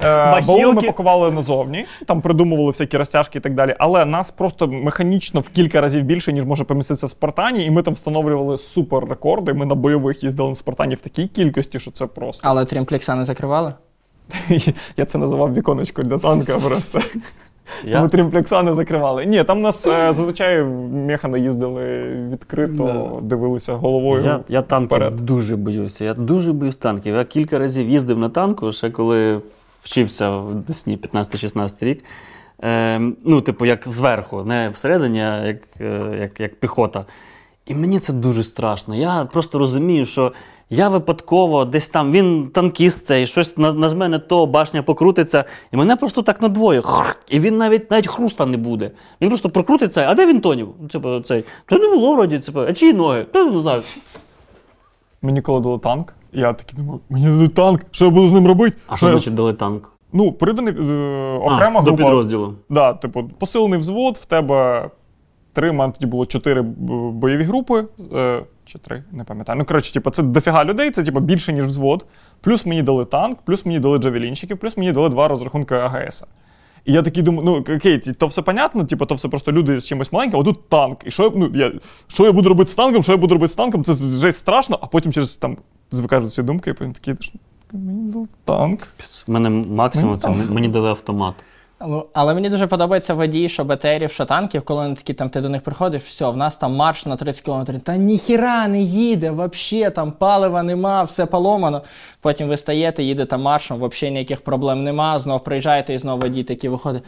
[0.05, 3.75] Е, Баули ми пакували назовні, там придумували всякі розтяжки і так далі.
[3.79, 7.83] Але нас просто механічно в кілька разів більше, ніж може поміститися в Спартані, і ми
[7.83, 9.53] там встановлювали супер рекорди.
[9.53, 12.41] Ми на бойових їздили на Спартані в такій кількості, що це просто.
[12.45, 13.73] Але трімплекса не закривали?
[14.97, 17.01] Я це називав віконечко для танка просто.
[17.85, 19.27] Я- Ми трімплекса не закривали.
[19.27, 20.63] Ні, там нас е, зазвичай
[20.93, 22.03] механи їздили
[22.33, 24.25] відкрито, дивилися головою.
[24.25, 25.17] Я, я танків вперед.
[25.17, 26.05] дуже боюся.
[26.05, 27.15] Я дуже боюсь танків.
[27.15, 29.41] Я кілька разів їздив на танку, ще коли
[29.83, 32.05] вчився в Десні 15-16 рік.
[32.65, 37.05] Е, ну, типу, як зверху, не всередині, а як, е, як, як піхота.
[37.67, 38.95] І мені це дуже страшно.
[38.95, 40.33] Я просто розумію, що
[40.71, 45.77] я випадково десь там, він танкіст цей, щось на- нажме не то, башня покрутиться, і
[45.77, 46.83] мене просто так надвоє.
[46.83, 48.91] Хрррк, І він навіть навіть хруста не буде.
[49.21, 50.69] Він просто прокрутиться, а де він тонів?
[50.91, 51.45] Типу, цей.
[51.67, 53.25] Та не було вроді, типу, а чиї ноги?
[53.25, 53.83] Та не знаю.
[55.23, 58.47] Мені коли дали танк, я такий думав, мені дали танк, що я буду з ним
[58.47, 58.77] робити?
[58.87, 59.93] А що значить дали танк?
[60.13, 60.83] Ну, приданий е,
[61.39, 61.91] окрема а, група.
[61.91, 62.55] До підрозділу.
[62.71, 64.91] Да, типу, посилений взвод, в тебе
[65.57, 67.85] три, мене тоді було чотири бойові групи.
[68.15, 69.59] Е, чи три, не пам'ятаю.
[69.59, 72.05] Ну, коротше, типу, це дофіга людей, це типу, більше, ніж взвод.
[72.41, 76.25] Плюс мені дали танк, плюс мені дали джавелінчиків, плюс мені дали два розрахунки АГС.
[76.85, 79.87] І я такий думаю, ну окей, то все понятно, типу, то все просто люди з
[79.87, 81.07] чимось маленьким, а тут танк.
[81.07, 81.73] І що я, ну, я,
[82.07, 84.79] що я буду робити з танком, що я буду робити з танком, це жесть страшно,
[84.83, 85.57] а потім через там
[85.91, 87.33] звикаєш до цієї думки, і потім такий, «Що,
[87.73, 88.89] мені дали танк.
[89.27, 91.35] В мене максимум це Мені м- мені дали автомат.
[91.81, 95.41] Ну, але мені дуже подобається водії, що БТРів, що танків, коли вони такі там ти
[95.41, 97.79] до них приходиш, все, в нас там марш на 30 км.
[97.79, 101.83] Та ніхіра не їде, взагалі, там палива нема, все поломано.
[102.21, 105.19] Потім ви стаєте, їдете маршем, взагалі ніяких проблем нема.
[105.19, 107.03] Знов приїжджаєте і знову водій такий виходить.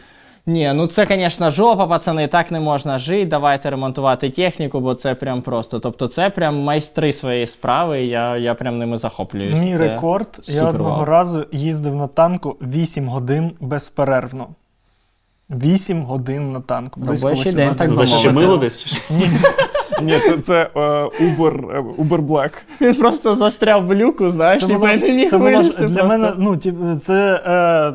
[0.49, 3.25] Ні, ну це, звісно, жопа, пацани, так не можна жити.
[3.25, 5.79] Давайте ремонтувати техніку, бо це прям просто.
[5.79, 8.01] Тобто, це прям майстри своєї справи.
[8.03, 9.59] і Я, я прям ними захоплююсь.
[9.59, 10.39] Мій Це рекорд.
[10.43, 11.05] Я одного вау.
[11.05, 14.47] разу їздив на танку 8 годин безперервно.
[15.49, 16.99] 8 годин на танку.
[16.99, 18.79] Близько Робочий 8 день, так Защемило десь?
[18.79, 19.01] чи що?
[20.01, 22.53] Ні, це, це е, Uber, е, Uber Black.
[22.81, 26.17] Він просто застряв в люку, знаєш, Це ніби не міг вилізти для просто.
[26.17, 26.57] мене, ну,
[26.95, 27.93] це е,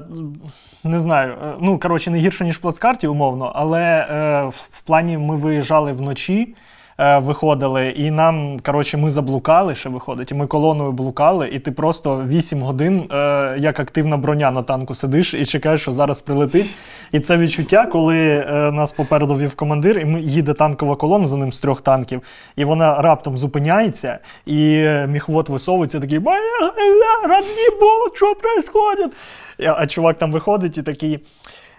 [0.88, 5.18] не знаю, е, ну коротше, не гірше, ніж в плацкарті, умовно, але е, в, плані
[5.18, 6.54] ми виїжджали вночі.
[6.98, 11.72] Е, Виходили, і нам, коротше, ми заблукали, ще виходить, і ми колоною блукали, і ти
[11.72, 16.76] просто 8 годин, е, як активна броня на танку сидиш і чекаєш, що зараз прилетить.
[17.12, 21.36] І це відчуття, коли е, нас попереду вів командир, і ми їде танкова колона за
[21.36, 22.22] ним з трьох танків,
[22.56, 28.34] і вона раптом зупиняється, і міхвод висовується такий родні Бог, що?
[29.58, 31.20] І- А чувак там виходить і такий.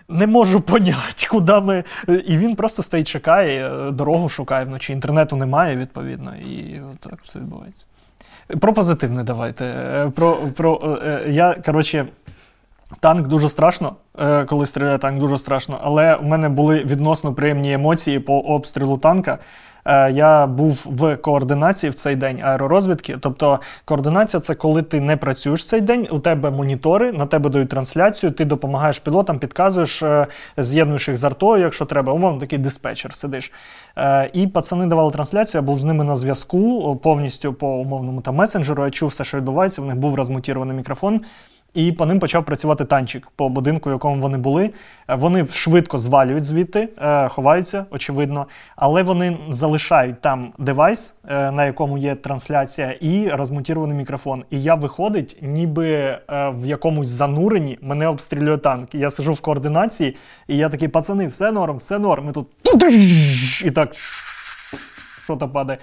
[0.10, 1.84] Не можу поняти, куди ми.
[2.08, 4.94] І він просто стоїть, чекає, е, дорогу шукає вночі.
[4.94, 7.86] Інтернету немає, відповідно, і так все відбувається.
[8.60, 9.66] Про позитивне давайте.
[9.66, 12.08] Е, Про, про, е, я, коротше,
[13.00, 15.80] Танк дуже страшно, е, коли стріляє танк дуже страшно.
[15.82, 19.38] Але у мене були відносно приємні емоції по обстрілу танка.
[19.86, 23.18] Е, Я був в координації в цей день аеророзвідки.
[23.22, 27.70] Тобто, координація це коли ти не працюєш цей день, у тебе монітори, на тебе дають
[27.70, 30.28] трансляцію, ти допомагаєш пілотам, підказуєш, е,
[30.58, 32.14] з'єднуєш їх з артою, якщо треба.
[32.14, 33.52] Умовно такий диспетчер сидиш.
[34.34, 38.86] І пацани давали трансляцію, я був з ними на зв'язку повністю по умовному там месенджеру.
[38.86, 39.82] Я чув все, що відбувається.
[39.82, 41.22] В них був розмутірований мікрофон.
[41.76, 44.70] І по ним почав працювати танчик по будинку, в якому вони були.
[45.08, 48.46] Е, Вони швидко звалюють звідти, е, ховаються, очевидно,
[48.76, 54.44] але вони залишають там девайс, е, на якому є трансляція, і розмонтірований мікрофон.
[54.50, 58.96] І я виходить, ніби в якомусь зануренні мене обстрілює танк.
[58.96, 60.16] Я сижу в координації,
[60.48, 62.30] і я такий, пацани, все норм, все норм.
[62.30, 62.48] І тут
[63.66, 63.96] і так
[65.26, 65.80] що то падає.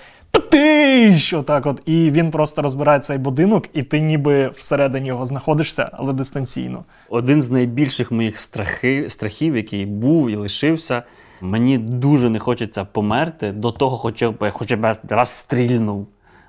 [0.51, 1.33] Тиш!
[1.33, 1.83] Отак от.
[1.87, 6.85] І він просто розбирає цей будинок, і ти ніби всередині його знаходишся, але дистанційно.
[7.09, 11.03] Один з найбільших моїх страхи, страхів, який був і лишився.
[11.41, 16.07] Мені дуже не хочеться померти до того, хоча б хоча б раз стрільнув.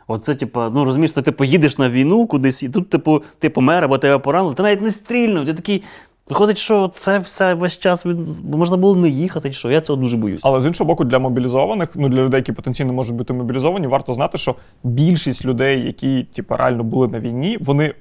[0.07, 1.43] Оце, типу, ну розумієш, ти типу,
[1.77, 5.45] на війну кудись, і тут, типу, ти помер або тебе поранили, ти навіть не стрільнув.
[5.45, 5.83] Ти такий.
[6.29, 8.45] Виходить, що це все весь час від...
[8.45, 10.39] можна було не їхати, чи що я цього дуже боюсь.
[10.43, 14.13] Але з іншого боку, для мобілізованих, ну для людей, які потенційно можуть бути мобілізовані, варто
[14.13, 17.93] знати, що більшість людей, які типу, реально були на війні, вони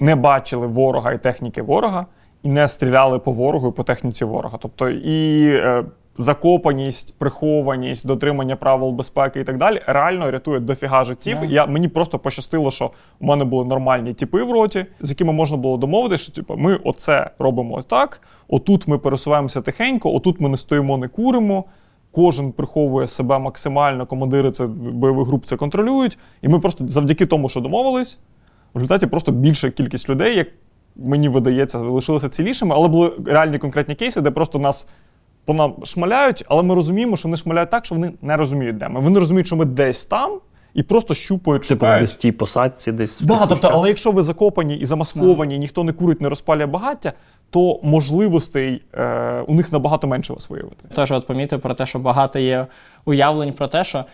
[0.00, 2.06] не бачили ворога і техніки ворога,
[2.42, 4.58] і не стріляли по ворогу і по техніці ворога.
[4.62, 5.84] Тобто і е,
[6.18, 11.36] закопаність, прихованість, дотримання правил безпеки і так далі реально рятує дофіга життів.
[11.40, 11.46] Да.
[11.46, 12.90] Я мені просто пощастило, що
[13.20, 16.78] у мене були нормальні тіпи в роті, з якими можна було домовитися, що типу, ми
[16.84, 18.20] оце робимо так.
[18.48, 21.64] Отут ми пересуваємося тихенько, отут ми не стоїмо, не куримо.
[22.12, 26.18] Кожен приховує себе максимально, командири це бойових груп це контролюють.
[26.42, 28.18] І ми просто завдяки тому, що домовились,
[28.74, 30.48] в результаті просто більша кількість людей, як
[30.96, 34.88] мені видається, залишилися цілішими, але були реальні конкретні кейси, де просто нас
[35.44, 38.88] по нам шмаляють, але ми розуміємо, що вони шмаляють так, що вони не розуміють, де
[38.88, 39.00] ми.
[39.00, 40.40] Вони розуміють, що ми десь там
[40.74, 42.00] і просто щупають, Типу, шукають.
[42.00, 43.20] десь в тій посадці, десь.
[43.20, 47.12] Да, тобто, але якщо ви закопані і замасковані, ніхто не курить, не розпалює багаття,
[47.50, 50.88] то можливостей е, у них набагато менше вас виявити.
[50.94, 52.66] Теж от помітив про те, що багато є
[53.04, 54.04] уявлень про те, що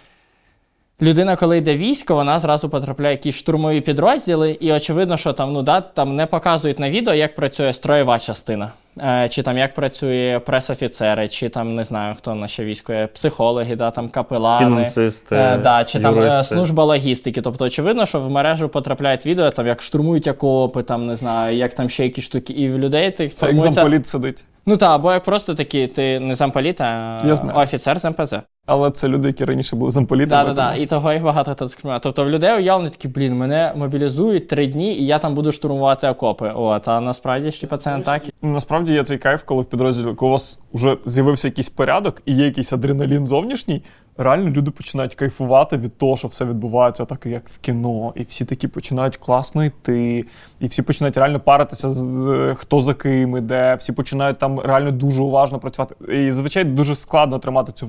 [1.02, 5.52] людина, коли йде військо, вона зразу потрапляє в якісь штурмові підрозділи, і очевидно, що там,
[5.52, 8.72] ну, да, там не показують на відео, як працює строєва частина.
[8.98, 13.06] Е, чи там як працює пресофіцери, чи там не знаю, хто наше ще військо є,
[13.06, 14.66] психологи, да, там капелани.
[14.66, 17.42] Фінансисти, Е, да, чи там е, служба логістики.
[17.42, 21.74] Тобто, очевидно, що в мережу потрапляють відео, там як штурмують окопи, там не знаю, як
[21.74, 22.52] там ще якісь штуки.
[22.52, 23.68] І в людей тих як формується.
[23.68, 24.44] Екзамполіт сидить.
[24.70, 27.58] Ну так, або як просто такі, ти не замполіт, а Я знаю.
[27.58, 28.34] офіцер з МПЗ.
[28.66, 30.44] Але це люди, які раніше були замполітами.
[30.44, 30.82] Так, так, так.
[30.82, 32.00] І того їх багато хто дискримінує.
[32.02, 36.08] Тобто в людей уявлено такі, блін, мене мобілізують три дні, і я там буду штурмувати
[36.08, 36.52] окопи.
[36.54, 38.22] От, а насправді ж типа це не так.
[38.42, 42.34] Насправді є цей кайф, коли в підрозділі, коли у вас вже з'явився якийсь порядок і
[42.34, 43.82] є якийсь адреналін зовнішній,
[44.16, 48.12] реально люди починають кайфувати від того, що все відбувається так, як в кіно.
[48.16, 50.24] І всі такі починають класно йти,
[50.60, 55.22] і всі починають реально паритися, з- хто за ким іде, всі починають там реально дуже
[55.22, 56.14] уважно працювати.
[56.14, 57.88] І звичайно дуже складно тримати цю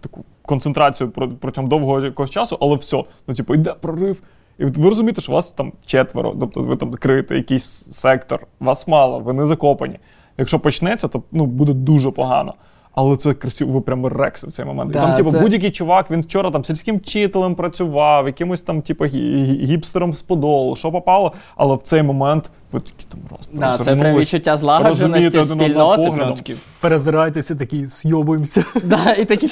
[0.00, 3.04] таку концентрацію про- протягом довгого якогось часу, але все.
[3.28, 4.22] Ну, типу, йде прорив.
[4.58, 9.20] І ви розумієте, що вас там четверо, тобто ви там криєте якийсь сектор, вас мало,
[9.20, 9.98] ви не закопані.
[10.38, 12.54] Якщо почнеться, то ну, буде дуже погано.
[12.94, 14.90] Але це красиво, ви прямо рекси в цей момент.
[14.90, 18.82] Да, і там, типу, це- будь-який чувак, він вчора там сільським вчителем працював, якимось там,
[18.82, 23.20] типу, гі- гі- гіпстером з подолу, що попало, але в цей момент ви такі там
[23.30, 23.48] раз.
[23.52, 26.10] Да, це прям відчуття злагодженості, спільноти.
[26.10, 28.64] Прям такі, Перезирайтеся такі, сйобуємося.
[28.84, 29.48] да, і такі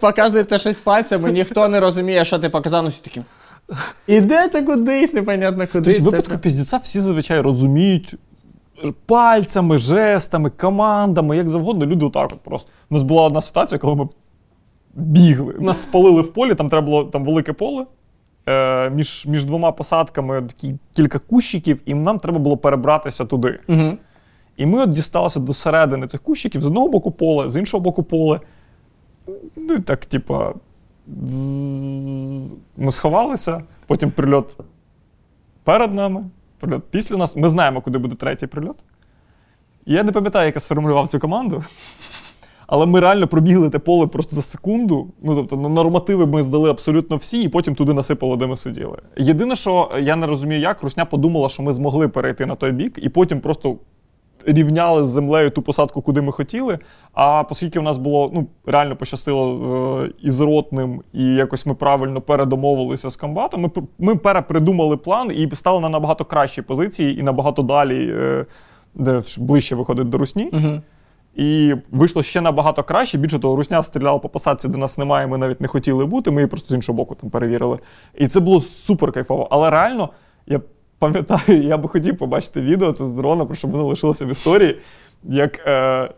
[0.00, 3.22] показуєте щось пальцями, ніхто не розуміє, що ти показав, ну всі такі.
[4.06, 5.92] Ідете кудись, непонятно куди.
[5.94, 8.14] Тобто, випадку піздіця всі зазвичай розуміють
[8.90, 12.70] пальцями, жестами, командами, як завгодно, люди отак от просто.
[12.90, 14.08] У нас була одна ситуація, коли ми
[14.94, 15.54] бігли.
[15.60, 17.86] Нас спалили в полі, там треба було там велике поле.
[18.48, 23.58] Е, між, між двома посадками такі кілька кущиків, і нам треба було перебратися туди.
[23.68, 23.98] Мгм.
[24.56, 28.02] І ми от дісталися до середини цих кущиків з одного боку поле, з іншого боку
[28.02, 28.40] поле.
[29.56, 30.54] Ну і так, типа.
[32.76, 34.58] Ми сховалися, потім прильот
[35.64, 36.24] перед нами,
[36.62, 37.36] прильот після нас.
[37.36, 38.76] Ми знаємо, куди буде третій прильот.
[39.86, 41.64] Я не пам'ятаю, як я сформулював цю команду.
[42.66, 45.12] Але ми реально пробігли те поле просто за секунду.
[45.22, 48.98] Ну, тобто, на нормативи ми здали абсолютно всі, і потім туди насипало, де ми сиділи.
[49.16, 52.98] Єдине, що я не розумію, як Русня подумала, що ми змогли перейти на той бік,
[53.02, 53.76] і потім просто
[54.46, 56.78] рівняли з землею ту посадку, куди ми хотіли.
[57.14, 62.20] А оскільки в нас було ну, реально пощастило е, із ротним, і якось ми правильно
[62.20, 67.62] передомовилися з комбатом, ми, ми перепридумали план і стали на набагато кращі позиції і набагато
[67.62, 68.14] далі.
[68.18, 68.46] Е,
[68.94, 70.50] де ближче виходить до русні.
[70.52, 70.80] Угу.
[71.34, 73.18] І вийшло ще набагато краще.
[73.18, 76.30] Більше того, русня стріляла по посадці, де нас немає, ми навіть не хотіли бути.
[76.30, 77.78] Ми її просто з іншого боку там перевірили.
[78.14, 79.48] І це було супер кайфово.
[79.50, 80.08] Але реально,
[80.46, 80.60] я
[81.02, 84.78] пам'ятаю, я би хотів побачити відео це з дрона, про що воно лишилося в історії,
[85.24, 85.66] як.
[85.66, 86.08] Е,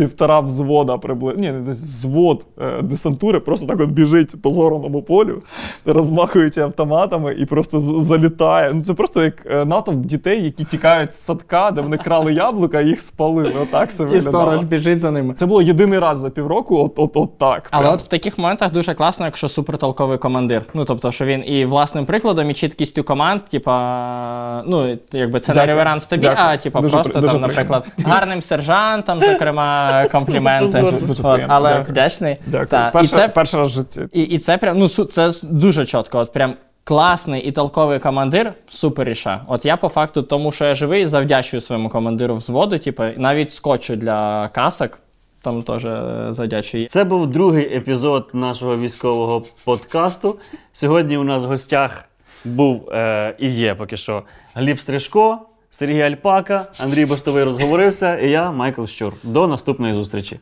[0.00, 5.42] Півтора взвода приблизно, ні, десь взвод е, десантури просто так от біжить по зораному полю,
[5.86, 8.70] розмахуючи автоматами і просто залітає.
[8.74, 12.80] Ну це просто як е, натовп дітей, які тікають з садка, де вони крали яблука,
[12.80, 13.52] і їх спалили.
[13.62, 15.34] Отак це І сторож біжить за ними.
[15.34, 17.68] Це було єдиний раз за півроку, от, от, от так.
[17.70, 17.94] Але прям.
[17.94, 20.62] от в таких моментах дуже класно, якщо супертолковий командир.
[20.74, 25.66] Ну тобто, що він і власним прикладом, і чіткістю команд, типа, ну якби це Дякую.
[25.66, 26.46] не реверанс тобі, Дякую.
[26.48, 30.80] а типа просто при- дуже там, наприклад, гарним сержантам, зокрема, компліменти.
[30.80, 31.54] Дуже- дуже От, приємно.
[31.54, 31.86] але Дякую.
[31.88, 32.36] вдячний.
[32.46, 32.66] Дякую.
[32.66, 34.00] Та, і це перший раз в житті.
[34.12, 36.18] І, і це прям ну це дуже чітко.
[36.18, 39.40] От прям класний і толковий командир супер ріша.
[39.48, 43.96] От я по факту, тому що я живий, завдячую своєму командиру взводу, типу, навіть скотчу
[43.96, 44.98] для касок.
[45.42, 46.86] Там теж е, завдячую.
[46.86, 50.38] Це був другий епізод нашого військового подкасту.
[50.72, 52.04] Сьогодні у нас в гостях
[52.44, 54.22] був е, і є поки що
[54.54, 55.38] Гліб Стрижко,
[55.72, 59.12] Сергій Альпака, Андрій Бостовий розговорився, і я, Майкл Щур.
[59.22, 60.40] До наступної зустрічі.